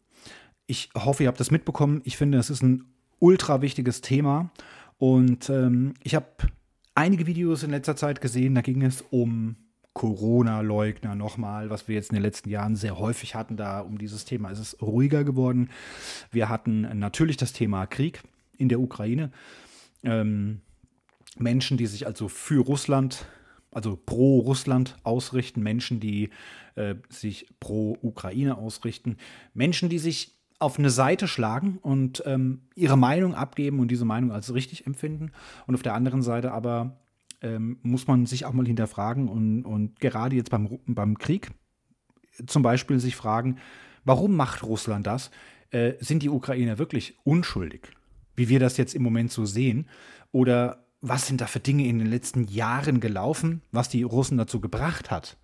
Ich 0.73 0.89
hoffe, 0.95 1.21
ihr 1.21 1.27
habt 1.27 1.39
das 1.39 1.51
mitbekommen. 1.51 2.01
Ich 2.03 2.17
finde, 2.17 2.39
es 2.39 2.49
ist 2.49 2.63
ein 2.63 2.85
ultra 3.19 3.61
wichtiges 3.61 4.01
Thema. 4.01 4.49
Und 4.97 5.47
ähm, 5.51 5.93
ich 6.01 6.15
habe 6.15 6.25
einige 6.95 7.27
Videos 7.27 7.61
in 7.61 7.69
letzter 7.69 7.95
Zeit 7.95 8.21
gesehen, 8.21 8.55
da 8.55 8.61
ging 8.61 8.81
es 8.81 9.03
um 9.11 9.55
Corona-Leugner 9.93 11.13
nochmal, 11.13 11.69
was 11.69 11.87
wir 11.87 11.93
jetzt 11.93 12.09
in 12.09 12.15
den 12.15 12.23
letzten 12.23 12.49
Jahren 12.49 12.75
sehr 12.75 12.97
häufig 12.97 13.35
hatten. 13.35 13.55
Da 13.55 13.81
um 13.81 13.99
dieses 13.99 14.25
Thema 14.25 14.49
ist 14.49 14.57
es 14.57 14.81
ruhiger 14.81 15.23
geworden. 15.23 15.69
Wir 16.31 16.49
hatten 16.49 16.81
natürlich 16.97 17.37
das 17.37 17.53
Thema 17.53 17.85
Krieg 17.85 18.23
in 18.57 18.67
der 18.67 18.79
Ukraine. 18.79 19.31
Ähm, 20.01 20.61
Menschen, 21.37 21.77
die 21.77 21.85
sich 21.85 22.07
also 22.07 22.27
für 22.29 22.63
Russland, 22.63 23.27
also 23.69 23.95
pro 23.95 24.39
Russland 24.39 24.97
ausrichten, 25.03 25.61
Menschen, 25.61 25.99
die 25.99 26.31
äh, 26.73 26.95
sich 27.09 27.45
pro 27.59 27.95
Ukraine 28.01 28.57
ausrichten, 28.57 29.17
Menschen, 29.53 29.89
die 29.89 29.99
sich 29.99 30.33
auf 30.63 30.79
eine 30.79 30.89
Seite 30.89 31.27
schlagen 31.27 31.77
und 31.81 32.23
ähm, 32.25 32.61
ihre 32.75 32.97
Meinung 32.97 33.35
abgeben 33.35 33.79
und 33.79 33.89
diese 33.89 34.05
Meinung 34.05 34.31
als 34.31 34.53
richtig 34.53 34.87
empfinden. 34.87 35.31
Und 35.67 35.75
auf 35.75 35.83
der 35.83 35.93
anderen 35.93 36.21
Seite 36.21 36.51
aber 36.51 36.97
ähm, 37.41 37.77
muss 37.83 38.07
man 38.07 38.25
sich 38.25 38.45
auch 38.45 38.53
mal 38.53 38.65
hinterfragen 38.65 39.27
und, 39.27 39.63
und 39.63 39.99
gerade 39.99 40.35
jetzt 40.35 40.49
beim, 40.49 40.79
beim 40.87 41.17
Krieg 41.17 41.51
zum 42.47 42.63
Beispiel 42.63 42.99
sich 42.99 43.15
fragen, 43.15 43.57
warum 44.05 44.35
macht 44.35 44.63
Russland 44.63 45.05
das? 45.05 45.29
Äh, 45.69 45.93
sind 45.99 46.23
die 46.23 46.29
Ukrainer 46.29 46.77
wirklich 46.77 47.17
unschuldig, 47.23 47.91
wie 48.35 48.49
wir 48.49 48.59
das 48.59 48.77
jetzt 48.77 48.95
im 48.95 49.03
Moment 49.03 49.31
so 49.31 49.45
sehen? 49.45 49.87
Oder 50.31 50.85
was 51.01 51.27
sind 51.27 51.41
da 51.41 51.47
für 51.47 51.59
Dinge 51.59 51.85
in 51.85 51.99
den 51.99 52.07
letzten 52.07 52.45
Jahren 52.45 53.01
gelaufen, 53.01 53.61
was 53.71 53.89
die 53.89 54.03
Russen 54.03 54.37
dazu 54.37 54.61
gebracht 54.61 55.11
hat, 55.11 55.37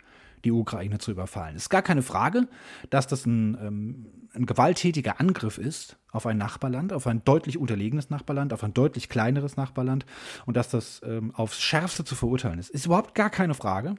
die 0.46 0.52
Ukraine 0.52 0.98
zu 1.00 1.12
überfallen. 1.12 1.56
Es 1.56 1.64
ist 1.64 1.70
gar 1.70 1.82
keine 1.82 2.02
Frage, 2.02 2.48
dass 2.90 3.08
das 3.08 3.26
ein, 3.26 3.58
ähm, 3.62 4.06
ein 4.34 4.46
gewalttätiger 4.46 5.20
Angriff 5.20 5.58
ist 5.58 5.98
auf 6.12 6.26
ein 6.26 6.38
Nachbarland, 6.38 6.94
auf 6.94 7.08
ein 7.08 7.24
deutlich 7.24 7.58
unterlegenes 7.58 8.10
Nachbarland, 8.10 8.54
auf 8.54 8.64
ein 8.64 8.74
deutlich 8.74 9.10
kleineres 9.10 9.58
Nachbarland 9.58 10.06
und 10.46 10.58
dass 10.58 10.70
das 10.70 11.02
ähm, 11.04 11.34
aufs 11.36 11.62
Schärfste 11.62 12.04
zu 12.04 12.16
verurteilen 12.16 12.60
ist. 12.60 12.70
Ist 12.70 12.86
überhaupt 12.86 13.16
gar 13.16 13.30
keine 13.30 13.54
Frage. 13.54 13.96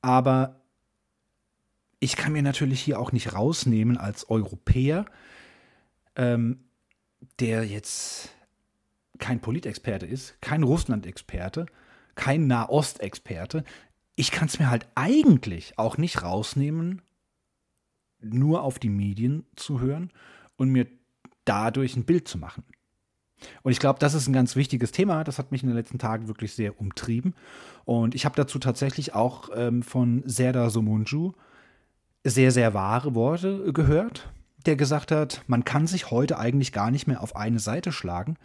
Aber 0.00 0.60
ich 2.00 2.16
kann 2.16 2.32
mir 2.32 2.42
natürlich 2.42 2.80
hier 2.80 2.98
auch 2.98 3.12
nicht 3.12 3.32
rausnehmen 3.32 3.96
als 3.96 4.28
Europäer, 4.28 5.06
ähm, 6.16 6.64
der 7.38 7.64
jetzt 7.64 8.30
kein 9.18 9.40
Politexperte 9.40 10.04
ist, 10.04 10.40
kein 10.40 10.64
Russland-Experte, 10.64 11.66
kein 12.16 12.48
Nahost-Experte. 12.48 13.62
Ich 14.22 14.30
kann 14.30 14.46
es 14.46 14.60
mir 14.60 14.70
halt 14.70 14.86
eigentlich 14.94 15.80
auch 15.80 15.98
nicht 15.98 16.22
rausnehmen, 16.22 17.02
nur 18.20 18.62
auf 18.62 18.78
die 18.78 18.88
Medien 18.88 19.44
zu 19.56 19.80
hören 19.80 20.12
und 20.54 20.68
mir 20.68 20.86
dadurch 21.44 21.96
ein 21.96 22.04
Bild 22.04 22.28
zu 22.28 22.38
machen. 22.38 22.62
Und 23.64 23.72
ich 23.72 23.80
glaube, 23.80 23.98
das 23.98 24.14
ist 24.14 24.28
ein 24.28 24.32
ganz 24.32 24.54
wichtiges 24.54 24.92
Thema. 24.92 25.24
Das 25.24 25.40
hat 25.40 25.50
mich 25.50 25.64
in 25.64 25.70
den 25.70 25.76
letzten 25.76 25.98
Tagen 25.98 26.28
wirklich 26.28 26.54
sehr 26.54 26.80
umtrieben. 26.80 27.34
Und 27.84 28.14
ich 28.14 28.24
habe 28.24 28.36
dazu 28.36 28.60
tatsächlich 28.60 29.12
auch 29.12 29.50
ähm, 29.56 29.82
von 29.82 30.22
Serdar 30.24 30.70
Somunju 30.70 31.32
sehr, 32.22 32.52
sehr 32.52 32.74
wahre 32.74 33.16
Worte 33.16 33.72
gehört, 33.72 34.32
der 34.66 34.76
gesagt 34.76 35.10
hat, 35.10 35.42
man 35.48 35.64
kann 35.64 35.88
sich 35.88 36.12
heute 36.12 36.38
eigentlich 36.38 36.70
gar 36.70 36.92
nicht 36.92 37.08
mehr 37.08 37.24
auf 37.24 37.34
eine 37.34 37.58
Seite 37.58 37.90
schlagen 37.90 38.36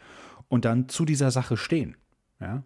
und 0.48 0.66
dann 0.66 0.90
zu 0.90 1.06
dieser 1.06 1.30
Sache 1.30 1.56
stehen. 1.56 1.98
Ja? 2.39 2.63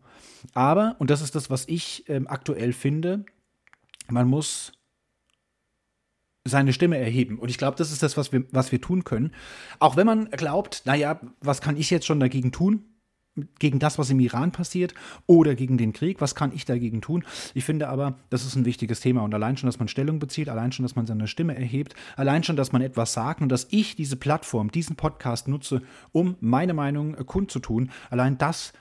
Aber, 0.53 0.95
und 0.99 1.09
das 1.09 1.21
ist 1.21 1.35
das, 1.35 1.49
was 1.49 1.67
ich 1.67 2.07
ähm, 2.09 2.27
aktuell 2.27 2.73
finde, 2.73 3.25
man 4.09 4.27
muss 4.27 4.73
seine 6.43 6.73
Stimme 6.73 6.97
erheben. 6.97 7.37
Und 7.37 7.49
ich 7.49 7.57
glaube, 7.57 7.77
das 7.77 7.91
ist 7.91 8.03
das, 8.03 8.17
was 8.17 8.31
wir, 8.31 8.45
was 8.51 8.71
wir 8.71 8.81
tun 8.81 9.03
können. 9.03 9.31
Auch 9.79 9.95
wenn 9.95 10.07
man 10.07 10.29
glaubt, 10.31 10.83
naja, 10.85 11.19
was 11.39 11.61
kann 11.61 11.77
ich 11.77 11.89
jetzt 11.89 12.05
schon 12.05 12.19
dagegen 12.19 12.51
tun? 12.51 12.85
Gegen 13.59 13.79
das, 13.79 13.97
was 13.97 14.09
im 14.09 14.19
Iran 14.19 14.51
passiert 14.51 14.93
oder 15.25 15.55
gegen 15.55 15.77
den 15.77 15.93
Krieg, 15.93 16.19
was 16.19 16.35
kann 16.35 16.51
ich 16.53 16.65
dagegen 16.65 16.99
tun? 16.99 17.23
Ich 17.53 17.63
finde 17.63 17.87
aber, 17.87 18.19
das 18.29 18.45
ist 18.45 18.57
ein 18.57 18.65
wichtiges 18.65 18.99
Thema 18.99 19.21
und 19.21 19.33
allein 19.33 19.55
schon, 19.55 19.67
dass 19.67 19.79
man 19.79 19.87
Stellung 19.87 20.19
bezieht, 20.19 20.49
allein 20.49 20.73
schon, 20.73 20.83
dass 20.83 20.97
man 20.97 21.07
seine 21.07 21.29
Stimme 21.29 21.55
erhebt, 21.55 21.95
allein 22.17 22.43
schon, 22.43 22.57
dass 22.57 22.73
man 22.73 22.81
etwas 22.81 23.13
sagt 23.13 23.39
und 23.39 23.47
dass 23.47 23.67
ich 23.69 23.95
diese 23.95 24.17
Plattform, 24.17 24.69
diesen 24.69 24.97
Podcast 24.97 25.47
nutze, 25.47 25.81
um 26.11 26.35
meine 26.41 26.73
Meinung 26.73 27.15
kundzutun, 27.25 27.91
allein 28.09 28.37
das 28.37 28.73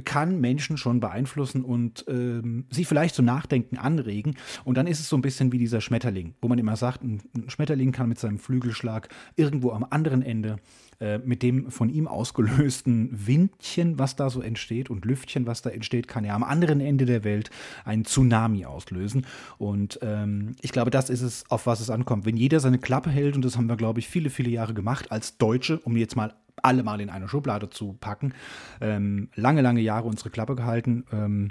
kann 0.00 0.40
Menschen 0.40 0.76
schon 0.76 1.00
beeinflussen 1.00 1.64
und 1.64 2.04
ähm, 2.08 2.66
sie 2.70 2.84
vielleicht 2.84 3.14
zu 3.14 3.22
Nachdenken 3.22 3.78
anregen. 3.78 4.36
Und 4.64 4.76
dann 4.76 4.86
ist 4.86 5.00
es 5.00 5.08
so 5.08 5.16
ein 5.16 5.22
bisschen 5.22 5.52
wie 5.52 5.58
dieser 5.58 5.80
Schmetterling, 5.80 6.34
wo 6.40 6.48
man 6.48 6.58
immer 6.58 6.76
sagt, 6.76 7.02
ein 7.02 7.20
Schmetterling 7.48 7.92
kann 7.92 8.08
mit 8.08 8.18
seinem 8.18 8.38
Flügelschlag 8.38 9.08
irgendwo 9.36 9.72
am 9.72 9.86
anderen 9.88 10.22
Ende 10.22 10.56
äh, 11.00 11.18
mit 11.18 11.42
dem 11.42 11.70
von 11.70 11.88
ihm 11.88 12.06
ausgelösten 12.06 13.08
Windchen, 13.26 13.98
was 13.98 14.16
da 14.16 14.28
so 14.28 14.42
entsteht 14.42 14.90
und 14.90 15.04
Lüftchen, 15.04 15.46
was 15.46 15.62
da 15.62 15.70
entsteht, 15.70 16.08
kann 16.08 16.24
ja 16.24 16.34
am 16.34 16.44
anderen 16.44 16.80
Ende 16.80 17.06
der 17.06 17.24
Welt 17.24 17.50
einen 17.84 18.04
Tsunami 18.04 18.66
auslösen. 18.66 19.26
Und 19.58 19.98
ähm, 20.02 20.56
ich 20.60 20.72
glaube, 20.72 20.90
das 20.90 21.10
ist 21.10 21.22
es, 21.22 21.50
auf 21.50 21.66
was 21.66 21.80
es 21.80 21.90
ankommt. 21.90 22.26
Wenn 22.26 22.36
jeder 22.36 22.60
seine 22.60 22.78
Klappe 22.78 23.10
hält, 23.10 23.34
und 23.34 23.44
das 23.44 23.56
haben 23.56 23.68
wir, 23.68 23.76
glaube 23.76 24.00
ich, 24.00 24.08
viele, 24.08 24.30
viele 24.30 24.50
Jahre 24.50 24.74
gemacht 24.74 25.10
als 25.10 25.38
Deutsche, 25.38 25.78
um 25.78 25.96
jetzt 25.96 26.16
mal 26.16 26.34
alle 26.62 26.82
mal 26.82 27.00
in 27.00 27.10
eine 27.10 27.28
Schublade 27.28 27.70
zu 27.70 27.94
packen. 27.94 28.34
Ähm, 28.80 29.30
lange, 29.34 29.62
lange 29.62 29.80
Jahre 29.80 30.06
unsere 30.06 30.30
Klappe 30.30 30.54
gehalten. 30.54 31.04
Ähm, 31.12 31.50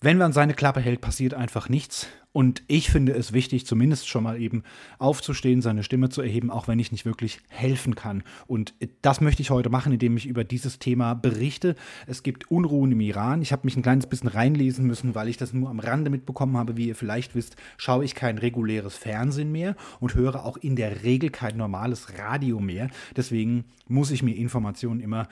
wenn 0.00 0.18
man 0.18 0.32
seine 0.32 0.54
Klappe 0.54 0.80
hält, 0.80 1.00
passiert 1.00 1.34
einfach 1.34 1.68
nichts. 1.68 2.08
Und 2.32 2.62
ich 2.66 2.90
finde 2.90 3.12
es 3.12 3.32
wichtig, 3.34 3.66
zumindest 3.66 4.08
schon 4.08 4.24
mal 4.24 4.40
eben 4.40 4.62
aufzustehen, 4.98 5.60
seine 5.60 5.82
Stimme 5.82 6.08
zu 6.08 6.22
erheben, 6.22 6.50
auch 6.50 6.66
wenn 6.66 6.78
ich 6.78 6.90
nicht 6.90 7.04
wirklich 7.04 7.40
helfen 7.48 7.94
kann. 7.94 8.22
Und 8.46 8.74
das 9.02 9.20
möchte 9.20 9.42
ich 9.42 9.50
heute 9.50 9.68
machen, 9.68 9.92
indem 9.92 10.16
ich 10.16 10.26
über 10.26 10.42
dieses 10.42 10.78
Thema 10.78 11.14
berichte. 11.14 11.76
Es 12.06 12.22
gibt 12.22 12.50
Unruhen 12.50 12.92
im 12.92 13.00
Iran. 13.00 13.42
Ich 13.42 13.52
habe 13.52 13.66
mich 13.66 13.76
ein 13.76 13.82
kleines 13.82 14.06
bisschen 14.06 14.28
reinlesen 14.28 14.86
müssen, 14.86 15.14
weil 15.14 15.28
ich 15.28 15.36
das 15.36 15.52
nur 15.52 15.68
am 15.68 15.78
Rande 15.78 16.10
mitbekommen 16.10 16.56
habe. 16.56 16.76
Wie 16.76 16.88
ihr 16.88 16.96
vielleicht 16.96 17.34
wisst, 17.34 17.56
schaue 17.76 18.04
ich 18.04 18.14
kein 18.14 18.38
reguläres 18.38 18.96
Fernsehen 18.96 19.52
mehr 19.52 19.76
und 20.00 20.14
höre 20.14 20.46
auch 20.46 20.56
in 20.56 20.74
der 20.74 21.02
Regel 21.02 21.28
kein 21.28 21.58
normales 21.58 22.18
Radio 22.18 22.60
mehr. 22.60 22.88
Deswegen 23.14 23.64
muss 23.88 24.10
ich 24.10 24.22
mir 24.22 24.34
Informationen 24.36 25.00
immer 25.00 25.28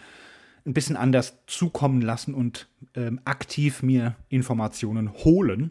ein 0.67 0.75
bisschen 0.75 0.97
anders 0.97 1.39
zukommen 1.47 2.03
lassen 2.03 2.35
und 2.35 2.69
ähm, 2.95 3.21
aktiv 3.25 3.83
mir 3.83 4.17
Informationen 4.29 5.13
holen. 5.25 5.71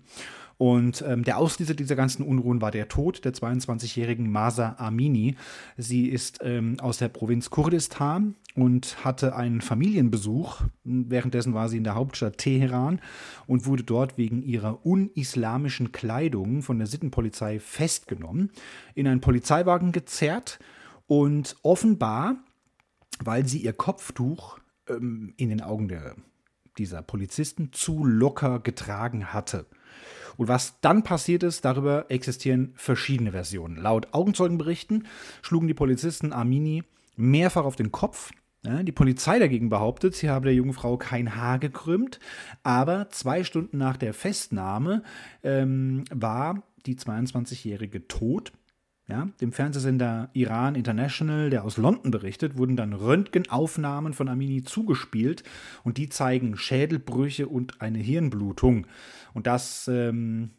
Und 0.59 1.05
ähm, 1.07 1.23
der 1.23 1.37
Auslöser 1.37 1.73
dieser 1.73 1.95
ganzen 1.95 2.21
Unruhen 2.21 2.61
war 2.61 2.69
der 2.69 2.89
Tod 2.89 3.23
der 3.23 3.33
22-jährigen 3.33 4.29
Masa 4.29 4.75
Amini. 4.77 5.37
Sie 5.77 6.09
ist 6.09 6.39
ähm, 6.43 6.75
aus 6.81 6.97
der 6.97 7.07
Provinz 7.07 7.49
Kurdistan 7.49 8.35
und 8.55 9.05
hatte 9.05 9.37
einen 9.37 9.61
Familienbesuch. 9.61 10.59
Währenddessen 10.83 11.53
war 11.53 11.69
sie 11.69 11.77
in 11.77 11.85
der 11.85 11.95
Hauptstadt 11.95 12.39
Teheran 12.39 12.99
und 13.47 13.67
wurde 13.67 13.83
dort 13.83 14.17
wegen 14.17 14.43
ihrer 14.43 14.85
unislamischen 14.85 15.93
Kleidung 15.93 16.61
von 16.61 16.77
der 16.77 16.87
Sittenpolizei 16.87 17.61
festgenommen, 17.61 18.51
in 18.95 19.07
einen 19.07 19.21
Polizeiwagen 19.21 19.93
gezerrt 19.93 20.59
und 21.07 21.55
offenbar, 21.63 22.35
weil 23.23 23.47
sie 23.47 23.59
ihr 23.59 23.71
Kopftuch 23.71 24.59
ähm, 24.89 25.33
in 25.37 25.47
den 25.47 25.61
Augen 25.61 25.87
der, 25.87 26.17
dieser 26.79 27.03
Polizisten 27.03 27.71
zu 27.71 28.03
locker 28.03 28.59
getragen 28.59 29.33
hatte. 29.33 29.67
Und 30.37 30.47
was 30.47 30.79
dann 30.79 31.03
passiert 31.03 31.43
ist, 31.43 31.65
darüber 31.65 32.05
existieren 32.09 32.71
verschiedene 32.75 33.31
Versionen. 33.31 33.75
Laut 33.75 34.13
Augenzeugenberichten 34.13 35.05
schlugen 35.41 35.67
die 35.67 35.73
Polizisten 35.73 36.31
Armini 36.31 36.83
mehrfach 37.17 37.65
auf 37.65 37.75
den 37.75 37.91
Kopf. 37.91 38.31
Die 38.63 38.91
Polizei 38.91 39.39
dagegen 39.39 39.69
behauptet, 39.69 40.15
sie 40.15 40.29
habe 40.29 40.45
der 40.45 40.53
jungen 40.53 40.73
Frau 40.73 40.97
kein 40.97 41.35
Haar 41.35 41.59
gekrümmt, 41.59 42.19
aber 42.63 43.09
zwei 43.09 43.43
Stunden 43.43 43.77
nach 43.77 43.95
der 43.95 44.13
Festnahme 44.13 45.03
ähm, 45.43 46.03
war 46.11 46.63
die 46.85 46.95
22-Jährige 46.95 48.07
tot 48.07 48.51
ja, 49.09 49.27
dem 49.41 49.51
Fernsehsender 49.51 50.29
Iran 50.33 50.75
International, 50.75 51.49
der 51.49 51.65
aus 51.65 51.77
London 51.77 52.11
berichtet, 52.11 52.57
wurden 52.57 52.75
dann 52.75 52.93
Röntgenaufnahmen 52.93 54.13
von 54.13 54.29
Amini 54.29 54.63
zugespielt 54.63 55.43
und 55.83 55.97
die 55.97 56.09
zeigen 56.09 56.57
Schädelbrüche 56.57 57.47
und 57.47 57.81
eine 57.81 57.97
Hirnblutung. 57.97 58.85
Und 59.33 59.47
das, 59.47 59.87
ähm, 59.87 60.51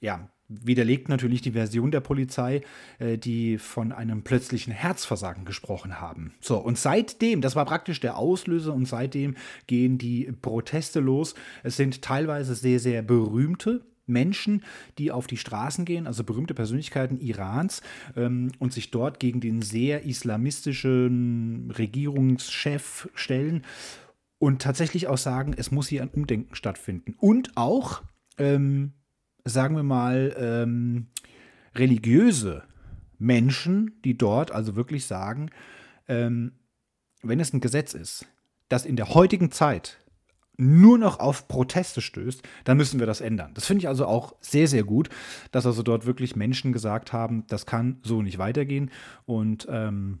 ja, 0.00 0.30
widerlegt 0.48 1.08
natürlich 1.08 1.42
die 1.42 1.52
Version 1.52 1.90
der 1.90 2.00
Polizei, 2.00 2.60
äh, 3.00 3.18
die 3.18 3.58
von 3.58 3.90
einem 3.90 4.22
plötzlichen 4.22 4.72
Herzversagen 4.72 5.44
gesprochen 5.44 6.00
haben. 6.00 6.34
So, 6.40 6.58
und 6.58 6.78
seitdem, 6.78 7.40
das 7.40 7.56
war 7.56 7.64
praktisch 7.64 7.98
der 7.98 8.16
Auslöser, 8.16 8.72
und 8.72 8.86
seitdem 8.86 9.34
gehen 9.66 9.98
die 9.98 10.30
Proteste 10.40 11.00
los. 11.00 11.34
Es 11.64 11.76
sind 11.76 12.02
teilweise 12.02 12.54
sehr, 12.54 12.78
sehr 12.78 13.02
berühmte 13.02 13.84
Menschen, 14.06 14.62
die 14.98 15.10
auf 15.10 15.26
die 15.26 15.36
Straßen 15.36 15.84
gehen, 15.84 16.06
also 16.06 16.24
berühmte 16.24 16.54
Persönlichkeiten 16.54 17.20
Irans, 17.20 17.82
ähm, 18.16 18.52
und 18.58 18.72
sich 18.72 18.90
dort 18.90 19.20
gegen 19.20 19.40
den 19.40 19.62
sehr 19.62 20.04
islamistischen 20.04 21.70
Regierungschef 21.76 23.08
stellen 23.14 23.64
und 24.38 24.62
tatsächlich 24.62 25.08
auch 25.08 25.18
sagen, 25.18 25.54
es 25.56 25.70
muss 25.70 25.88
hier 25.88 26.02
ein 26.02 26.08
Umdenken 26.08 26.54
stattfinden. 26.54 27.14
Und 27.18 27.56
auch, 27.56 28.02
ähm, 28.38 28.92
sagen 29.44 29.76
wir 29.76 29.82
mal, 29.82 30.34
ähm, 30.38 31.06
religiöse 31.74 32.64
Menschen, 33.18 34.00
die 34.04 34.16
dort 34.16 34.52
also 34.52 34.76
wirklich 34.76 35.06
sagen, 35.06 35.50
ähm, 36.08 36.52
wenn 37.22 37.40
es 37.40 37.52
ein 37.52 37.60
Gesetz 37.60 37.94
ist, 37.94 38.26
das 38.68 38.84
in 38.84 38.96
der 38.96 39.14
heutigen 39.14 39.50
Zeit 39.50 39.98
nur 40.56 40.98
noch 40.98 41.20
auf 41.20 41.48
Proteste 41.48 42.00
stößt, 42.00 42.42
dann 42.64 42.76
müssen 42.76 43.00
wir 43.00 43.06
das 43.06 43.20
ändern. 43.20 43.52
Das 43.54 43.66
finde 43.66 43.80
ich 43.80 43.88
also 43.88 44.06
auch 44.06 44.34
sehr, 44.40 44.68
sehr 44.68 44.84
gut, 44.84 45.08
dass 45.52 45.66
also 45.66 45.82
dort 45.82 46.06
wirklich 46.06 46.36
Menschen 46.36 46.72
gesagt 46.72 47.12
haben, 47.12 47.44
das 47.48 47.66
kann 47.66 47.98
so 48.02 48.22
nicht 48.22 48.38
weitergehen 48.38 48.90
und 49.24 49.66
ähm, 49.70 50.20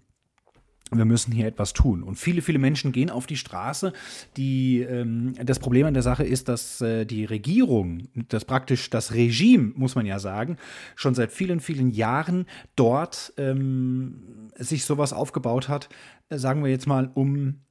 wir 0.92 1.04
müssen 1.04 1.32
hier 1.32 1.48
etwas 1.48 1.72
tun. 1.72 2.02
Und 2.02 2.16
viele, 2.16 2.42
viele 2.42 2.60
Menschen 2.60 2.92
gehen 2.92 3.10
auf 3.10 3.26
die 3.26 3.36
Straße. 3.36 3.92
Die, 4.36 4.82
ähm, 4.82 5.34
das 5.44 5.58
Problem 5.58 5.86
an 5.86 5.94
der 5.94 6.02
Sache 6.04 6.22
ist, 6.22 6.48
dass 6.48 6.80
äh, 6.80 7.04
die 7.04 7.24
Regierung, 7.24 8.04
das 8.28 8.44
praktisch 8.44 8.88
das 8.88 9.12
Regime, 9.12 9.72
muss 9.74 9.96
man 9.96 10.06
ja 10.06 10.20
sagen, 10.20 10.58
schon 10.94 11.14
seit 11.14 11.32
vielen, 11.32 11.58
vielen 11.58 11.90
Jahren 11.90 12.46
dort 12.76 13.32
ähm, 13.36 14.48
sich 14.54 14.84
sowas 14.84 15.12
aufgebaut 15.12 15.68
hat, 15.68 15.88
äh, 16.28 16.38
sagen 16.38 16.62
wir 16.62 16.70
jetzt 16.70 16.86
mal, 16.86 17.10
um 17.14 17.62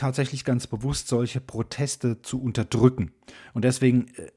tatsächlich 0.00 0.44
ganz 0.44 0.66
bewusst, 0.66 1.08
solche 1.08 1.40
Proteste 1.40 2.22
zu 2.22 2.42
unterdrücken. 2.42 3.12
Und 3.52 3.64
deswegen, 3.64 4.08
äh, 4.16 4.30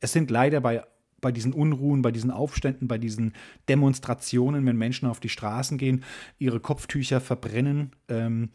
es 0.00 0.12
sind 0.12 0.30
leider 0.30 0.60
bei, 0.60 0.84
bei 1.20 1.32
diesen 1.32 1.52
Unruhen, 1.52 2.02
bei 2.02 2.12
diesen 2.12 2.30
Aufständen, 2.30 2.88
bei 2.88 2.98
diesen 2.98 3.32
Demonstrationen, 3.68 4.66
wenn 4.66 4.76
Menschen 4.76 5.08
auf 5.08 5.20
die 5.20 5.28
Straßen 5.28 5.78
gehen, 5.78 6.04
ihre 6.38 6.60
Kopftücher 6.60 7.20
verbrennen, 7.20 7.92
ähm, 8.08 8.50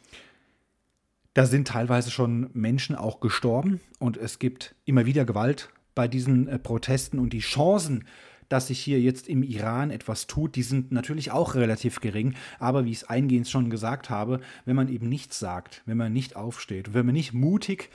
da 1.34 1.46
sind 1.46 1.70
teilweise 1.70 2.12
schon 2.12 2.50
Menschen 2.54 2.96
auch 2.96 3.22
gestorben 3.22 3.80
und 4.00 4.18
es 4.18 4.38
gibt 4.38 4.76
immer 4.84 5.06
wieder 5.06 5.24
Gewalt 5.24 5.70
bei 5.96 6.10
diesen 6.10 6.48
äh, 6.48 6.60
Protesten 6.60 7.20
und 7.20 7.32
die 7.32 7.40
Chancen, 7.40 8.06
dass 8.52 8.68
sich 8.68 8.80
hier 8.80 9.00
jetzt 9.00 9.30
im 9.30 9.44
Iran 9.44 9.92
etwas 9.92 10.28
tut, 10.28 10.56
die 10.56 10.64
sind 10.64 10.92
natürlich 10.92 11.32
auch 11.32 11.56
relativ 11.56 12.02
gering. 12.02 12.36
Aber 12.60 12.84
wie 12.84 12.92
ich 12.92 12.98
es 12.98 13.04
eingehend 13.06 13.48
schon 13.48 13.70
gesagt 13.70 14.10
habe, 14.10 14.42
wenn 14.66 14.76
man 14.76 14.90
eben 14.90 15.08
nichts 15.08 15.40
sagt, 15.40 15.82
wenn 15.86 15.98
man 15.98 16.12
nicht 16.12 16.36
aufsteht, 16.36 16.94
wenn 16.94 17.06
man 17.06 17.14
nicht 17.14 17.34
mutig 17.34 17.90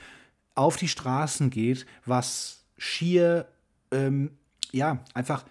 auf 0.54 0.78
die 0.78 0.88
Straßen 0.88 1.50
geht, 1.50 1.84
was 2.06 2.64
schier, 2.78 3.48
ähm, 3.90 4.30
ja, 4.72 5.04
einfach 5.12 5.44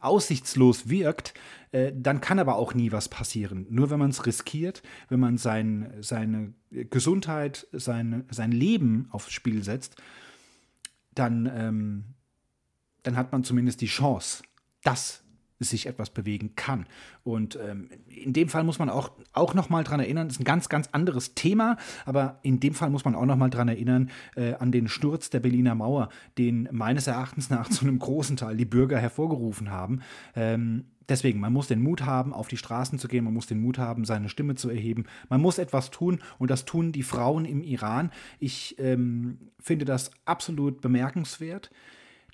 aussichtslos 0.00 0.88
wirkt, 0.88 1.34
äh, 1.72 1.92
dann 1.94 2.20
kann 2.20 2.38
aber 2.38 2.56
auch 2.56 2.72
nie 2.72 2.90
was 2.90 3.08
passieren. 3.08 3.66
Nur 3.68 3.90
wenn 3.90 3.98
man 3.98 4.10
es 4.10 4.24
riskiert, 4.24 4.82
wenn 5.08 5.20
man 5.20 5.36
sein, 5.36 5.92
seine 6.00 6.54
Gesundheit, 6.70 7.66
sein, 7.72 8.24
sein 8.30 8.52
Leben 8.52 9.08
aufs 9.10 9.30
Spiel 9.30 9.62
setzt, 9.62 9.96
dann, 11.14 11.50
ähm, 11.54 12.04
dann 13.04 13.16
hat 13.16 13.30
man 13.32 13.44
zumindest 13.44 13.80
die 13.80 13.86
Chance, 13.86 14.42
dass 14.82 15.24
sich 15.60 15.86
etwas 15.86 16.10
bewegen 16.10 16.54
kann. 16.56 16.86
Und 17.22 17.58
ähm, 17.62 17.88
in 18.08 18.32
dem 18.32 18.48
Fall 18.48 18.64
muss 18.64 18.78
man 18.78 18.90
auch, 18.90 19.12
auch 19.32 19.54
nochmal 19.54 19.84
dran 19.84 20.00
erinnern, 20.00 20.28
das 20.28 20.36
ist 20.36 20.40
ein 20.40 20.44
ganz, 20.44 20.68
ganz 20.68 20.88
anderes 20.92 21.34
Thema, 21.34 21.76
aber 22.04 22.38
in 22.42 22.60
dem 22.60 22.74
Fall 22.74 22.90
muss 22.90 23.04
man 23.04 23.14
auch 23.14 23.24
nochmal 23.24 23.50
dran 23.50 23.68
erinnern, 23.68 24.10
äh, 24.36 24.54
an 24.54 24.72
den 24.72 24.88
Sturz 24.88 25.30
der 25.30 25.40
Berliner 25.40 25.74
Mauer, 25.74 26.08
den 26.38 26.68
meines 26.72 27.06
Erachtens 27.06 27.50
nach 27.50 27.68
zu 27.68 27.84
einem 27.84 27.98
großen 27.98 28.36
Teil 28.36 28.56
die 28.56 28.64
Bürger 28.64 28.98
hervorgerufen 28.98 29.70
haben. 29.70 30.00
Ähm, 30.34 30.86
deswegen, 31.08 31.40
man 31.40 31.52
muss 31.52 31.68
den 31.68 31.82
Mut 31.82 32.02
haben, 32.02 32.32
auf 32.32 32.48
die 32.48 32.56
Straßen 32.56 32.98
zu 32.98 33.08
gehen, 33.08 33.24
man 33.24 33.34
muss 33.34 33.46
den 33.46 33.60
Mut 33.60 33.78
haben, 33.78 34.04
seine 34.04 34.28
Stimme 34.28 34.56
zu 34.56 34.68
erheben. 34.68 35.04
Man 35.28 35.40
muss 35.40 35.58
etwas 35.58 35.90
tun 35.90 36.20
und 36.38 36.50
das 36.50 36.64
tun 36.64 36.92
die 36.92 37.02
Frauen 37.02 37.44
im 37.44 37.62
Iran. 37.62 38.10
Ich 38.38 38.76
ähm, 38.78 39.38
finde 39.60 39.84
das 39.84 40.10
absolut 40.24 40.80
bemerkenswert, 40.80 41.70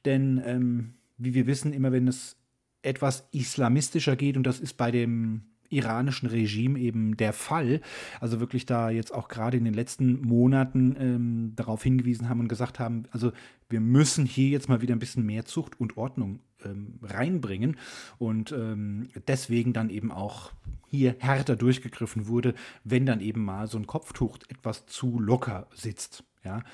denn 0.04 0.40
ähm, 0.44 0.94
wie 1.18 1.34
wir 1.34 1.46
wissen, 1.46 1.72
immer 1.72 1.92
wenn 1.92 2.08
es 2.08 2.36
etwas 2.82 3.28
islamistischer 3.32 4.16
geht 4.16 4.36
und 4.36 4.44
das 4.44 4.58
ist 4.58 4.76
bei 4.76 4.90
dem 4.90 5.42
iranischen 5.70 6.28
Regime 6.28 6.78
eben 6.78 7.16
der 7.16 7.32
Fall. 7.32 7.80
Also 8.20 8.40
wirklich 8.40 8.66
da 8.66 8.90
jetzt 8.90 9.14
auch 9.14 9.28
gerade 9.28 9.56
in 9.56 9.64
den 9.64 9.74
letzten 9.74 10.20
Monaten 10.20 10.96
ähm, 10.98 11.52
darauf 11.56 11.82
hingewiesen 11.82 12.28
haben 12.28 12.40
und 12.40 12.48
gesagt 12.48 12.78
haben, 12.78 13.04
also 13.12 13.32
wir 13.68 13.80
müssen 13.80 14.26
hier 14.26 14.48
jetzt 14.48 14.68
mal 14.68 14.82
wieder 14.82 14.94
ein 14.94 14.98
bisschen 14.98 15.24
mehr 15.24 15.44
Zucht 15.44 15.78
und 15.78 15.96
Ordnung 15.96 16.40
ähm, 16.64 16.98
reinbringen 17.02 17.76
und 18.18 18.52
ähm, 18.52 19.08
deswegen 19.28 19.72
dann 19.72 19.90
eben 19.90 20.10
auch 20.10 20.52
hier 20.88 21.14
härter 21.20 21.54
durchgegriffen 21.54 22.26
wurde, 22.26 22.54
wenn 22.82 23.06
dann 23.06 23.20
eben 23.20 23.44
mal 23.44 23.68
so 23.68 23.78
ein 23.78 23.86
Kopftuch 23.86 24.38
etwas 24.48 24.86
zu 24.86 25.20
locker 25.20 25.68
sitzt. 25.72 26.24
Ja, 26.44 26.64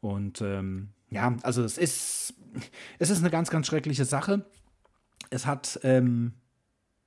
und 0.00 0.42
ähm, 0.42 0.90
ja, 1.10 1.36
also 1.42 1.62
es 1.64 1.78
ist, 1.78 2.34
es 2.98 3.10
ist 3.10 3.18
eine 3.18 3.30
ganz, 3.30 3.50
ganz 3.50 3.66
schreckliche 3.66 4.04
Sache. 4.04 4.44
Es 5.30 5.46
hat 5.46 5.80
ähm, 5.82 6.34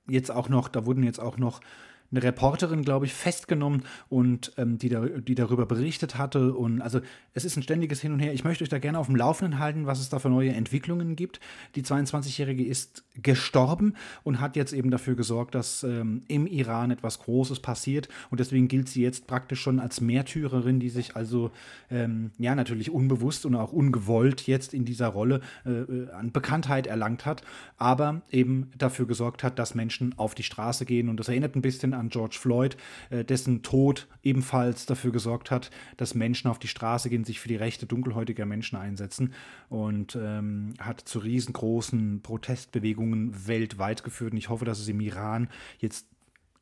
jetzt 0.07 0.31
auch 0.31 0.49
noch, 0.49 0.67
da 0.67 0.85
wurden 0.85 1.03
jetzt 1.03 1.19
auch 1.19 1.37
noch 1.37 1.61
eine 2.11 2.23
Reporterin, 2.23 2.83
glaube 2.83 3.05
ich, 3.05 3.13
festgenommen 3.13 3.83
und 4.09 4.53
ähm, 4.57 4.77
die, 4.77 4.89
da, 4.89 5.05
die 5.05 5.35
darüber 5.35 5.65
berichtet 5.65 6.17
hatte. 6.17 6.53
Und 6.53 6.81
also 6.81 7.01
es 7.33 7.43
ist 7.43 7.57
ein 7.57 7.63
ständiges 7.63 8.01
Hin 8.01 8.13
und 8.13 8.19
Her. 8.19 8.33
Ich 8.33 8.43
möchte 8.43 8.63
euch 8.63 8.69
da 8.69 8.79
gerne 8.79 8.99
auf 8.99 9.07
dem 9.07 9.15
Laufenden 9.15 9.59
halten, 9.59 9.85
was 9.85 9.99
es 9.99 10.09
da 10.09 10.19
für 10.19 10.29
neue 10.29 10.53
Entwicklungen 10.53 11.15
gibt. 11.15 11.39
Die 11.75 11.83
22-Jährige 11.83 12.65
ist 12.65 13.03
gestorben 13.21 13.95
und 14.23 14.39
hat 14.39 14.55
jetzt 14.55 14.73
eben 14.73 14.91
dafür 14.91 15.15
gesorgt, 15.15 15.55
dass 15.55 15.83
ähm, 15.83 16.21
im 16.27 16.47
Iran 16.47 16.91
etwas 16.91 17.19
Großes 17.19 17.59
passiert. 17.59 18.07
Und 18.29 18.39
deswegen 18.39 18.67
gilt 18.67 18.87
sie 18.87 19.01
jetzt 19.01 19.27
praktisch 19.27 19.61
schon 19.61 19.79
als 19.79 19.99
Märtyrerin, 19.99 20.79
die 20.79 20.89
sich 20.89 21.15
also 21.15 21.51
ähm, 21.91 22.31
ja 22.37 22.55
natürlich 22.55 22.89
unbewusst 22.89 23.45
und 23.45 23.55
auch 23.55 23.73
ungewollt 23.73 24.47
jetzt 24.47 24.73
in 24.73 24.85
dieser 24.85 25.07
Rolle 25.07 25.41
äh, 25.65 25.71
äh 25.71 26.07
an 26.11 26.31
Bekanntheit 26.31 26.87
erlangt 26.87 27.25
hat, 27.25 27.43
aber 27.77 28.21
eben 28.31 28.71
dafür 28.77 29.05
gesorgt 29.05 29.43
hat, 29.43 29.59
dass 29.59 29.75
Menschen 29.75 30.17
auf 30.17 30.35
die 30.35 30.43
Straße 30.43 30.85
gehen. 30.85 31.09
Und 31.09 31.19
das 31.19 31.27
erinnert 31.27 31.55
ein 31.55 31.61
bisschen 31.61 31.93
an 31.97 32.09
George 32.09 32.37
Floyd, 32.39 32.77
äh, 33.09 33.25
dessen 33.25 33.63
Tod 33.63 34.07
ebenfalls 34.23 34.85
dafür 34.85 35.11
gesorgt 35.11 35.51
hat, 35.51 35.71
dass 35.97 36.15
Menschen 36.15 36.49
auf 36.49 36.59
die 36.59 36.67
Straße 36.67 37.09
gehen, 37.09 37.23
sich 37.23 37.39
für 37.39 37.47
die 37.47 37.55
Rechte 37.55 37.85
dunkelhäutiger 37.85 38.45
Menschen 38.45 38.77
einsetzen 38.77 39.33
und 39.69 40.17
ähm, 40.19 40.73
hat 40.79 41.01
zu 41.01 41.19
riesengroßen 41.19 42.21
Protestbewegungen 42.21 43.47
weltweit 43.47 44.03
geführt. 44.03 44.31
Und 44.31 44.37
ich 44.37 44.49
hoffe, 44.49 44.65
dass 44.65 44.79
es 44.79 44.87
im 44.87 44.99
Iran 45.01 45.49
jetzt 45.79 46.07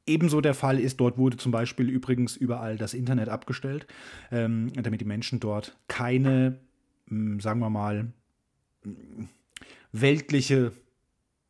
ebenso 0.07 0.41
der 0.41 0.53
Fall 0.53 0.79
ist. 0.79 0.99
Dort 0.99 1.17
wurde 1.17 1.37
zum 1.37 1.51
Beispiel 1.51 1.89
übrigens 1.89 2.35
überall 2.35 2.77
das 2.77 2.93
Internet 2.93 3.29
abgestellt, 3.29 3.87
ähm, 4.31 4.71
damit 4.73 5.01
die 5.01 5.05
Menschen 5.05 5.39
dort 5.39 5.77
keine, 5.87 6.59
hm, 7.07 7.39
sagen 7.39 7.59
wir 7.59 7.69
mal, 7.69 8.11
weltliche 9.91 10.73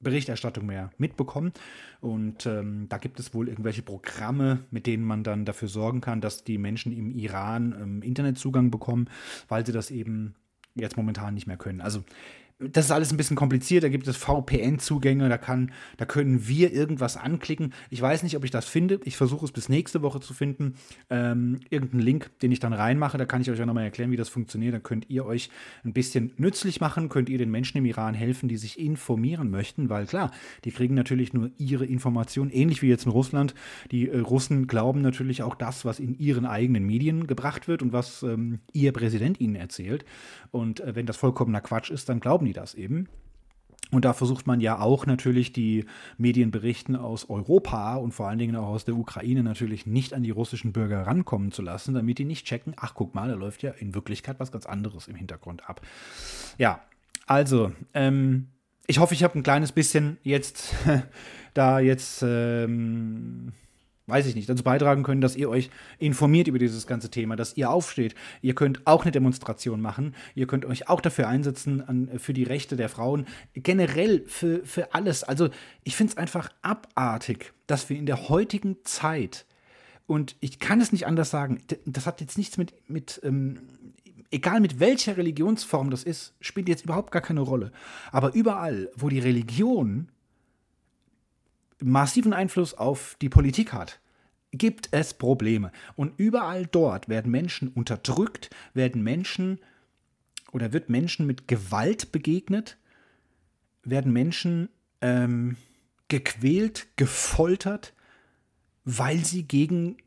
Berichterstattung 0.06 0.68
mehr 0.68 0.92
mitbekommen. 0.98 1.52
Und 2.00 2.46
ähm, 2.46 2.86
da 2.88 3.00
gibt 3.00 3.20
es 3.20 3.34
wohl 3.34 3.50
irgendwelche 3.50 3.82
Programme, 3.82 4.64
mit 4.72 4.88
denen 4.88 5.04
man 5.04 5.24
dann 5.24 5.44
dafür 5.44 5.68
sorgen 5.68 6.00
kann, 6.00 6.22
dass 6.22 6.44
die 6.46 6.58
Menschen 6.58 6.94
im 6.94 7.12
Iran 7.12 7.76
ähm, 7.78 8.02
Internetzugang 8.02 8.72
bekommen, 8.72 9.10
weil 9.50 9.66
sie 9.66 9.74
das 9.74 9.92
eben 9.92 10.36
jetzt 10.76 10.96
momentan 10.96 11.34
nicht 11.34 11.48
mehr 11.48 11.58
können. 11.58 11.82
Also 11.82 12.04
das 12.60 12.86
ist 12.86 12.92
alles 12.92 13.12
ein 13.12 13.18
bisschen 13.18 13.36
kompliziert. 13.36 13.84
Da 13.84 13.90
gibt 13.90 14.08
es 14.08 14.16
VPN-Zugänge, 14.16 15.28
da, 15.28 15.40
da 15.98 16.06
können 16.06 16.48
wir 16.48 16.72
irgendwas 16.72 17.18
anklicken. 17.18 17.74
Ich 17.90 18.02
weiß 18.02 18.24
nicht, 18.24 18.38
ob 18.38 18.46
ich 18.46 18.52
das 18.52 18.66
finde. 18.66 19.02
Ich 19.04 19.18
versuche 19.18 19.44
es 19.44 19.52
bis 19.52 19.68
nächste 19.68 20.02
Woche 20.02 20.22
zu 20.22 20.34
finden. 20.34 20.76
Ähm, 21.10 21.60
irgendeinen 21.70 22.02
Link, 22.02 22.32
den 22.40 22.54
ich 22.54 22.62
dann 22.62 22.72
reinmache. 22.72 23.18
Da 23.18 23.26
kann 23.26 23.42
ich 23.42 23.52
euch 23.52 23.62
auch 23.62 23.66
nochmal 23.66 23.84
erklären, 23.84 24.12
wie 24.12 24.16
das 24.16 24.30
funktioniert. 24.30 24.74
Da 24.74 24.80
könnt 24.80 25.10
ihr 25.10 25.26
euch 25.26 25.50
ein 25.84 25.92
bisschen 25.92 26.32
nützlich 26.38 26.80
machen, 26.80 27.10
könnt 27.10 27.28
ihr 27.28 27.38
den 27.38 27.52
Menschen 27.52 27.78
im 27.78 27.86
Iran 27.86 28.14
helfen, 28.14 28.48
die 28.48 28.58
sich 28.58 28.80
informieren 28.80 29.50
möchten, 29.50 29.90
weil 29.90 30.06
klar, 30.06 30.32
die 30.64 30.72
kriegen 30.72 30.96
natürlich 30.96 31.34
nur 31.34 31.52
ihre 31.58 31.86
Informationen, 31.86 32.52
ähnlich 32.52 32.82
wie 32.82 32.88
jetzt 32.88 33.06
in 33.06 33.12
Russland. 33.12 33.54
Die 33.92 34.08
äh, 34.08 34.20
Russen 34.20 34.68
glauben 34.68 35.02
natürlich 35.02 35.44
auch 35.44 35.56
das, 35.56 35.84
was 35.84 36.00
in 36.00 36.18
ihren 36.18 36.46
eigenen 36.46 36.86
Medien 36.86 37.28
gebracht 37.28 37.68
wird 37.68 37.82
und 37.82 37.92
was 37.92 38.24
ähm, 38.24 38.60
ihr 38.72 38.94
Präsident 38.94 39.42
ihnen 39.42 39.56
erzählt. 39.56 40.06
Und 40.52 40.80
äh, 40.80 40.96
wenn 40.96 41.06
das 41.06 41.18
vollkommener 41.18 41.60
Quatsch 41.60 41.90
ist, 41.92 42.08
dann 42.08 42.22
glauben 42.22 42.45
die 42.46 42.54
das 42.54 42.74
eben. 42.74 43.08
Und 43.92 44.04
da 44.04 44.14
versucht 44.14 44.48
man 44.48 44.62
ja 44.62 44.80
auch 44.80 45.06
natürlich 45.06 45.54
die 45.54 45.86
Medienberichten 46.18 46.96
aus 46.96 47.30
Europa 47.30 47.96
und 47.96 48.14
vor 48.14 48.28
allen 48.28 48.40
Dingen 48.40 48.56
auch 48.56 48.68
aus 48.68 48.86
der 48.86 48.96
Ukraine 48.96 49.44
natürlich 49.44 49.86
nicht 49.86 50.14
an 50.14 50.24
die 50.24 50.32
russischen 50.32 50.74
Bürger 50.74 51.06
rankommen 51.06 51.52
zu 51.52 51.62
lassen, 51.62 51.94
damit 51.94 52.18
die 52.18 52.26
nicht 52.26 52.48
checken, 52.48 52.74
ach 52.78 52.96
guck 52.96 53.14
mal, 53.14 53.30
da 53.30 53.36
läuft 53.36 53.62
ja 53.62 53.72
in 53.72 53.94
Wirklichkeit 53.94 54.40
was 54.40 54.52
ganz 54.52 54.66
anderes 54.66 55.08
im 55.08 55.16
Hintergrund 55.16 55.70
ab. 55.70 55.82
Ja, 56.58 56.82
also, 57.28 57.72
ähm, 57.94 58.48
ich 58.88 59.00
hoffe, 59.00 59.14
ich 59.14 59.24
habe 59.24 59.38
ein 59.38 59.44
kleines 59.44 59.72
bisschen 59.72 60.18
jetzt 60.24 60.74
da 61.54 61.80
jetzt 61.80 62.24
ähm, 62.24 63.54
weiß 64.08 64.28
ich 64.28 64.36
nicht, 64.36 64.48
dazu 64.48 64.64
beitragen 64.64 65.04
können, 65.04 65.22
dass 65.22 65.36
ihr 65.36 65.50
euch 65.50 65.70
informiert 65.98 66.48
über 66.48 66.60
dieses 66.60 66.86
ganze 66.86 67.10
Thema, 67.10 67.36
dass 67.36 67.58
ihr 67.58 67.70
aufsteht. 67.70 68.16
Ihr 68.42 68.54
könnt 68.54 68.86
auch 68.86 69.04
eine 69.04 69.12
Demonstration 69.12 69.82
machen. 69.82 70.16
Ihr 70.36 70.48
könnt 70.48 70.66
euch 70.66 70.90
auch 70.90 71.02
dafür 71.02 71.28
einsetzen, 71.28 71.82
an, 71.88 72.10
für 72.18 72.34
die 72.34 72.44
Rechte 72.44 72.76
der 72.76 72.90
Frauen. 72.90 73.26
Generell 73.54 74.24
für, 74.28 74.64
für 74.66 74.94
alles. 74.94 75.24
Also 75.24 75.50
ich 75.84 75.96
finde 75.96 76.12
es 76.12 76.18
einfach 76.18 76.50
abartig, 76.62 77.54
dass 77.68 77.90
wir 77.90 77.98
in 77.98 78.06
der 78.06 78.30
heutigen 78.30 78.78
Zeit, 78.84 79.46
und 80.06 80.36
ich 80.40 80.60
kann 80.60 80.82
es 80.82 80.92
nicht 80.92 81.08
anders 81.08 81.32
sagen, 81.32 81.62
das 81.86 82.06
hat 82.06 82.22
jetzt 82.22 82.38
nichts 82.38 82.58
mit, 82.58 82.74
mit 82.88 83.20
ähm, 83.24 83.58
egal 84.30 84.60
mit 84.60 84.80
welcher 84.80 85.18
Religionsform 85.18 85.90
das 85.90 86.04
ist, 86.04 86.36
spielt 86.42 86.70
jetzt 86.70 86.84
überhaupt 86.84 87.12
gar 87.12 87.22
keine 87.22 87.42
Rolle. 87.42 87.72
Aber 88.12 88.34
überall, 88.36 88.92
wo 88.96 89.10
die 89.10 89.20
Religion 89.20 90.10
massiven 91.82 92.34
Einfluss 92.34 92.74
auf 92.74 93.16
die 93.22 93.30
Politik 93.30 93.74
hat, 93.74 94.00
gibt 94.52 94.90
es 94.92 95.14
Probleme. 95.14 95.72
Und 95.96 96.14
überall 96.18 96.66
dort 96.66 97.10
werden 97.10 97.32
Menschen 97.32 97.70
unterdrückt, 97.70 98.50
werden 98.74 99.04
Menschen 99.04 99.60
oder 100.52 100.74
wird 100.74 100.90
Menschen 100.90 101.28
mit 101.28 101.48
Gewalt 101.48 102.12
begegnet, 102.12 102.78
werden 103.84 104.14
Menschen 104.14 104.70
ähm, 105.02 105.58
gequält, 106.08 106.88
gefoltert, 106.96 107.94
weil 108.84 109.26
sie 109.26 109.44
gegen 109.44 109.98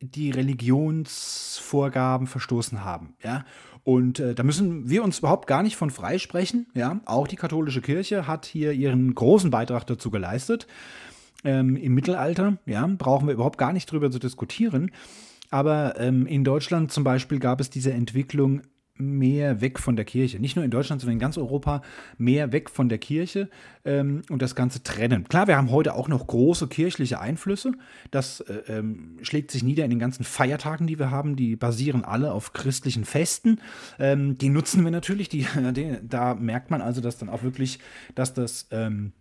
die 0.00 0.30
Religionsvorgaben 0.30 2.26
verstoßen 2.26 2.84
haben. 2.84 3.14
Ja? 3.22 3.44
Und 3.84 4.18
äh, 4.18 4.34
da 4.34 4.42
müssen 4.42 4.88
wir 4.88 5.04
uns 5.04 5.18
überhaupt 5.18 5.46
gar 5.46 5.62
nicht 5.62 5.76
von 5.76 5.90
freisprechen. 5.90 6.66
Ja? 6.74 7.00
Auch 7.04 7.28
die 7.28 7.36
katholische 7.36 7.82
Kirche 7.82 8.26
hat 8.26 8.46
hier 8.46 8.72
ihren 8.72 9.14
großen 9.14 9.50
Beitrag 9.50 9.86
dazu 9.86 10.10
geleistet. 10.10 10.66
Ähm, 11.44 11.76
Im 11.76 11.94
Mittelalter 11.94 12.56
ja, 12.64 12.86
brauchen 12.86 13.26
wir 13.28 13.34
überhaupt 13.34 13.58
gar 13.58 13.74
nicht 13.74 13.90
drüber 13.92 14.10
zu 14.10 14.18
diskutieren. 14.18 14.90
Aber 15.50 16.00
ähm, 16.00 16.26
in 16.26 16.42
Deutschland 16.42 16.90
zum 16.90 17.04
Beispiel 17.04 17.38
gab 17.38 17.60
es 17.60 17.68
diese 17.68 17.92
Entwicklung 17.92 18.62
mehr 18.96 19.60
weg 19.60 19.80
von 19.80 19.96
der 19.96 20.04
Kirche. 20.04 20.38
Nicht 20.38 20.54
nur 20.54 20.64
in 20.64 20.70
Deutschland, 20.70 21.00
sondern 21.00 21.14
in 21.14 21.20
ganz 21.20 21.36
Europa 21.36 21.82
mehr 22.16 22.52
weg 22.52 22.70
von 22.70 22.88
der 22.88 22.98
Kirche 22.98 23.48
ähm, 23.84 24.22
und 24.30 24.40
das 24.40 24.54
Ganze 24.54 24.82
trennen. 24.82 25.24
Klar, 25.24 25.48
wir 25.48 25.56
haben 25.56 25.70
heute 25.70 25.94
auch 25.94 26.06
noch 26.08 26.26
große 26.26 26.68
kirchliche 26.68 27.20
Einflüsse. 27.20 27.72
Das 28.12 28.40
äh, 28.40 28.62
ähm, 28.68 29.18
schlägt 29.22 29.50
sich 29.50 29.64
nieder 29.64 29.84
in 29.84 29.90
den 29.90 29.98
ganzen 29.98 30.24
Feiertagen, 30.24 30.86
die 30.86 30.98
wir 30.98 31.10
haben. 31.10 31.34
Die 31.34 31.56
basieren 31.56 32.04
alle 32.04 32.32
auf 32.32 32.52
christlichen 32.52 33.04
Festen. 33.04 33.60
Ähm, 33.98 34.38
die 34.38 34.48
nutzen 34.48 34.84
wir 34.84 34.92
natürlich. 34.92 35.28
Die, 35.28 35.46
die, 35.72 35.98
da 36.02 36.34
merkt 36.34 36.70
man 36.70 36.80
also, 36.80 37.00
dass 37.00 37.18
dann 37.18 37.28
auch 37.28 37.42
wirklich, 37.42 37.80
dass 38.14 38.32
das 38.32 38.68
ähm, 38.70 39.12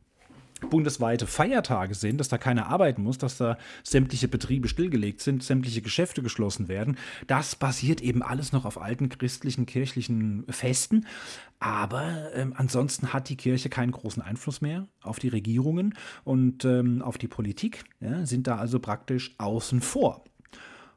bundesweite 0.70 1.28
Feiertage 1.28 1.96
sind, 1.96 2.20
dass 2.20 2.30
da 2.30 2.38
keiner 2.38 2.68
arbeiten 2.68 3.04
muss, 3.04 3.18
dass 3.18 3.38
da 3.38 3.58
sämtliche 3.84 4.28
Betriebe 4.28 4.68
stillgelegt 4.68 5.22
sind, 5.22 5.44
sämtliche 5.44 5.82
Geschäfte 5.82 6.22
geschlossen 6.22 6.68
werden. 6.68 6.98
Das 7.28 7.56
basiert 7.56 8.02
eben 8.02 8.22
alles 8.22 8.52
noch 8.52 8.66
auf 8.66 8.82
alten 8.82 9.10
christlichen, 9.10 9.66
kirchlichen 9.66 10.46
Festen. 10.50 11.06
Aber 11.60 12.34
ähm, 12.36 12.54
ansonsten 12.58 13.14
hat 13.14 13.30
die 13.30 13.38
Kirche 13.38 13.70
keinen 13.70 13.92
großen 13.92 14.22
Einfluss 14.22 14.62
mehr 14.62 14.88
auf 15.02 15.20
die 15.20 15.30
Regierungen 15.30 15.94
und 16.24 16.66
ähm, 16.66 17.02
auf 17.02 17.18
die 17.18 17.30
Politik, 17.30 17.84
ja, 18.02 18.26
sind 18.26 18.48
da 18.48 18.58
also 18.58 18.80
praktisch 18.80 19.36
außen 19.38 19.82
vor. 19.82 20.24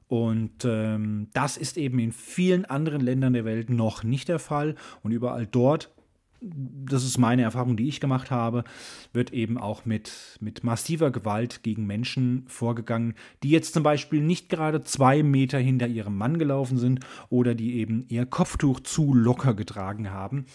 Und 0.08 0.64
ähm, 0.64 1.28
das 1.32 1.56
ist 1.56 1.76
eben 1.76 1.98
in 1.98 2.12
vielen 2.12 2.64
anderen 2.64 3.00
Ländern 3.00 3.32
der 3.32 3.44
Welt 3.44 3.70
noch 3.70 4.04
nicht 4.04 4.28
der 4.28 4.38
Fall. 4.38 4.76
Und 5.02 5.12
überall 5.12 5.46
dort 5.46 5.92
das 6.40 7.04
ist 7.04 7.18
meine 7.18 7.42
Erfahrung, 7.42 7.76
die 7.76 7.88
ich 7.88 8.00
gemacht 8.00 8.30
habe, 8.30 8.64
wird 9.12 9.32
eben 9.32 9.58
auch 9.58 9.84
mit, 9.84 10.38
mit 10.40 10.64
massiver 10.64 11.10
Gewalt 11.10 11.62
gegen 11.62 11.86
Menschen 11.86 12.44
vorgegangen, 12.46 13.14
die 13.42 13.50
jetzt 13.50 13.74
zum 13.74 13.82
Beispiel 13.82 14.20
nicht 14.20 14.48
gerade 14.48 14.82
zwei 14.82 15.22
Meter 15.22 15.58
hinter 15.58 15.86
ihrem 15.86 16.16
Mann 16.16 16.38
gelaufen 16.38 16.78
sind 16.78 17.00
oder 17.28 17.54
die 17.54 17.76
eben 17.76 18.04
ihr 18.08 18.26
Kopftuch 18.26 18.80
zu 18.80 19.14
locker 19.14 19.54
getragen 19.54 20.10
haben. 20.10 20.46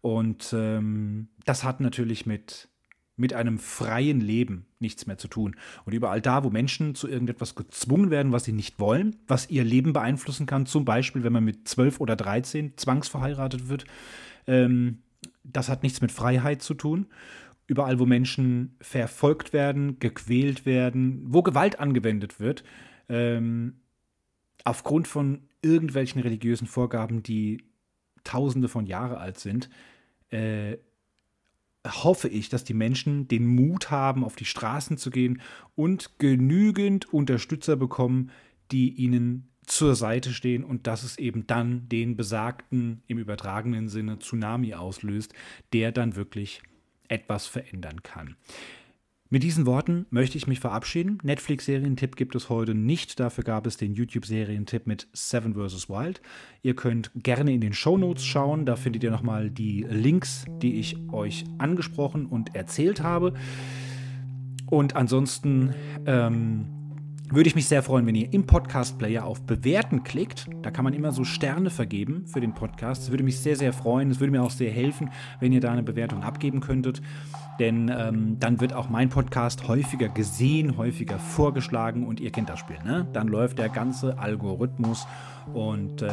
Und 0.00 0.52
ähm, 0.52 1.28
das 1.44 1.64
hat 1.64 1.80
natürlich 1.80 2.26
mit, 2.26 2.68
mit 3.16 3.34
einem 3.34 3.58
freien 3.58 4.20
Leben 4.20 4.66
nichts 4.78 5.06
mehr 5.06 5.18
zu 5.18 5.28
tun. 5.28 5.56
Und 5.84 5.92
überall 5.92 6.20
da, 6.20 6.44
wo 6.44 6.50
Menschen 6.50 6.94
zu 6.94 7.08
irgendetwas 7.08 7.54
gezwungen 7.54 8.10
werden, 8.10 8.32
was 8.32 8.44
sie 8.44 8.52
nicht 8.52 8.78
wollen, 8.78 9.16
was 9.26 9.50
ihr 9.50 9.64
Leben 9.64 9.92
beeinflussen 9.92 10.46
kann, 10.46 10.66
zum 10.66 10.84
Beispiel, 10.84 11.24
wenn 11.24 11.32
man 11.32 11.44
mit 11.44 11.66
12 11.66 12.00
oder 12.00 12.16
13 12.16 12.76
zwangsverheiratet 12.76 13.68
wird, 13.68 13.84
ähm, 14.46 14.98
das 15.52 15.68
hat 15.68 15.82
nichts 15.82 16.00
mit 16.00 16.12
Freiheit 16.12 16.62
zu 16.62 16.74
tun. 16.74 17.06
Überall, 17.66 17.98
wo 17.98 18.06
Menschen 18.06 18.76
verfolgt 18.80 19.52
werden, 19.52 19.98
gequält 19.98 20.64
werden, 20.64 21.22
wo 21.26 21.42
Gewalt 21.42 21.80
angewendet 21.80 22.40
wird, 22.40 22.64
ähm, 23.08 23.80
aufgrund 24.64 25.06
von 25.06 25.42
irgendwelchen 25.62 26.22
religiösen 26.22 26.66
Vorgaben, 26.66 27.22
die 27.22 27.64
Tausende 28.24 28.68
von 28.68 28.86
Jahren 28.86 29.16
alt 29.16 29.38
sind, 29.38 29.68
äh, 30.30 30.78
hoffe 31.86 32.28
ich, 32.28 32.48
dass 32.48 32.64
die 32.64 32.74
Menschen 32.74 33.28
den 33.28 33.46
Mut 33.46 33.90
haben, 33.90 34.24
auf 34.24 34.36
die 34.36 34.44
Straßen 34.44 34.98
zu 34.98 35.10
gehen 35.10 35.40
und 35.74 36.18
genügend 36.18 37.12
Unterstützer 37.12 37.76
bekommen, 37.76 38.30
die 38.70 38.92
ihnen 38.94 39.48
zur 39.68 39.94
Seite 39.94 40.32
stehen 40.32 40.64
und 40.64 40.86
dass 40.86 41.02
es 41.02 41.18
eben 41.18 41.46
dann 41.46 41.88
den 41.88 42.16
besagten, 42.16 43.02
im 43.06 43.18
übertragenen 43.18 43.88
Sinne, 43.88 44.18
Tsunami 44.18 44.74
auslöst, 44.74 45.32
der 45.72 45.92
dann 45.92 46.16
wirklich 46.16 46.62
etwas 47.08 47.46
verändern 47.46 48.02
kann. 48.02 48.36
Mit 49.30 49.42
diesen 49.42 49.66
Worten 49.66 50.06
möchte 50.08 50.38
ich 50.38 50.46
mich 50.46 50.58
verabschieden. 50.58 51.18
Netflix-Serientipp 51.22 52.16
gibt 52.16 52.34
es 52.34 52.48
heute 52.48 52.74
nicht. 52.74 53.20
Dafür 53.20 53.44
gab 53.44 53.66
es 53.66 53.76
den 53.76 53.92
YouTube-Serientipp 53.92 54.86
mit 54.86 55.06
Seven 55.12 55.54
vs. 55.54 55.90
Wild. 55.90 56.22
Ihr 56.62 56.74
könnt 56.74 57.10
gerne 57.14 57.52
in 57.52 57.60
den 57.60 57.74
Show 57.74 57.98
Notes 57.98 58.24
schauen. 58.24 58.64
Da 58.64 58.74
findet 58.74 59.04
ihr 59.04 59.10
nochmal 59.10 59.50
die 59.50 59.82
Links, 59.82 60.46
die 60.62 60.76
ich 60.76 60.96
euch 61.12 61.44
angesprochen 61.58 62.24
und 62.24 62.54
erzählt 62.54 63.02
habe. 63.02 63.34
Und 64.70 64.96
ansonsten 64.96 65.74
ähm, 66.06 66.77
würde 67.30 67.48
ich 67.48 67.54
mich 67.54 67.68
sehr 67.68 67.82
freuen, 67.82 68.06
wenn 68.06 68.14
ihr 68.14 68.32
im 68.32 68.46
Podcast-Player 68.46 69.24
auf 69.24 69.42
Bewerten 69.42 70.02
klickt. 70.02 70.46
Da 70.62 70.70
kann 70.70 70.84
man 70.84 70.94
immer 70.94 71.12
so 71.12 71.24
Sterne 71.24 71.70
vergeben 71.70 72.26
für 72.26 72.40
den 72.40 72.54
Podcast. 72.54 73.02
Das 73.02 73.10
würde 73.10 73.24
mich 73.24 73.38
sehr, 73.38 73.56
sehr 73.56 73.72
freuen. 73.72 74.10
Es 74.10 74.20
würde 74.20 74.30
mir 74.30 74.42
auch 74.42 74.50
sehr 74.50 74.70
helfen, 74.70 75.10
wenn 75.40 75.52
ihr 75.52 75.60
da 75.60 75.72
eine 75.72 75.82
Bewertung 75.82 76.22
abgeben 76.22 76.60
könntet. 76.60 77.02
Denn 77.58 77.90
ähm, 77.94 78.36
dann 78.38 78.60
wird 78.60 78.72
auch 78.72 78.88
mein 78.88 79.08
Podcast 79.08 79.66
häufiger 79.68 80.08
gesehen, 80.08 80.76
häufiger 80.76 81.18
vorgeschlagen 81.18 82.06
und 82.06 82.20
ihr 82.20 82.30
kennt 82.30 82.48
das 82.48 82.60
Spiel. 82.60 82.78
Ne? 82.84 83.06
Dann 83.12 83.28
läuft 83.28 83.58
der 83.58 83.68
ganze 83.68 84.18
Algorithmus 84.18 85.06
und 85.52 86.02
ähm, 86.02 86.10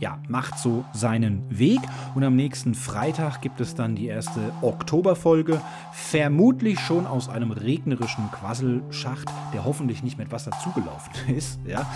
ja, 0.00 0.18
macht 0.28 0.58
so 0.58 0.84
seinen 0.92 1.42
Weg. 1.48 1.80
Und 2.14 2.24
am 2.24 2.36
nächsten 2.36 2.74
Freitag 2.74 3.40
gibt 3.40 3.60
es 3.60 3.74
dann 3.74 3.94
die 3.96 4.06
erste 4.06 4.40
Oktoberfolge. 4.62 5.60
Vermutlich 5.92 6.80
schon 6.80 7.06
aus 7.06 7.28
einem 7.28 7.50
regnerischen 7.50 8.30
Quasselschacht, 8.30 9.28
der 9.52 9.64
hoffentlich 9.64 10.02
nicht 10.02 10.18
mit 10.18 10.30
Wasser 10.32 10.52
zugelaufen 10.62 11.12
ist. 11.34 11.58
Ja? 11.66 11.86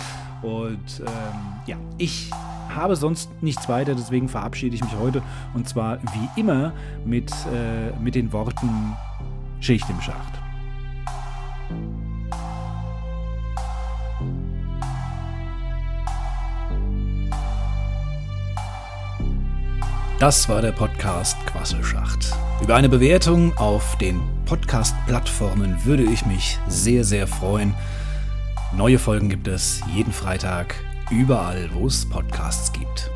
Und 0.41 0.99
ähm, 0.99 1.61
ja, 1.67 1.77
ich 1.97 2.31
habe 2.73 2.95
sonst 2.95 3.29
nichts 3.41 3.67
weiter, 3.69 3.95
deswegen 3.95 4.29
verabschiede 4.29 4.75
ich 4.75 4.83
mich 4.83 4.95
heute. 4.97 5.21
Und 5.53 5.67
zwar 5.67 5.99
wie 6.01 6.39
immer 6.39 6.73
mit, 7.05 7.31
äh, 7.31 7.91
mit 8.01 8.15
den 8.15 8.31
Worten 8.31 8.95
Schicht 9.59 9.89
im 9.89 10.01
Schacht. 10.01 10.40
Das 20.21 20.47
war 20.47 20.61
der 20.61 20.71
Podcast 20.71 21.35
Quasselschacht. 21.47 22.31
Über 22.61 22.75
eine 22.75 22.89
Bewertung 22.89 23.57
auf 23.57 23.97
den 23.97 24.21
Podcast-Plattformen 24.45 25.83
würde 25.83 26.03
ich 26.03 26.27
mich 26.27 26.59
sehr, 26.67 27.03
sehr 27.03 27.25
freuen. 27.25 27.73
Neue 28.71 28.99
Folgen 28.99 29.29
gibt 29.29 29.47
es 29.47 29.81
jeden 29.91 30.13
Freitag, 30.13 30.75
überall, 31.09 31.71
wo 31.73 31.87
es 31.87 32.07
Podcasts 32.07 32.71
gibt. 32.71 33.09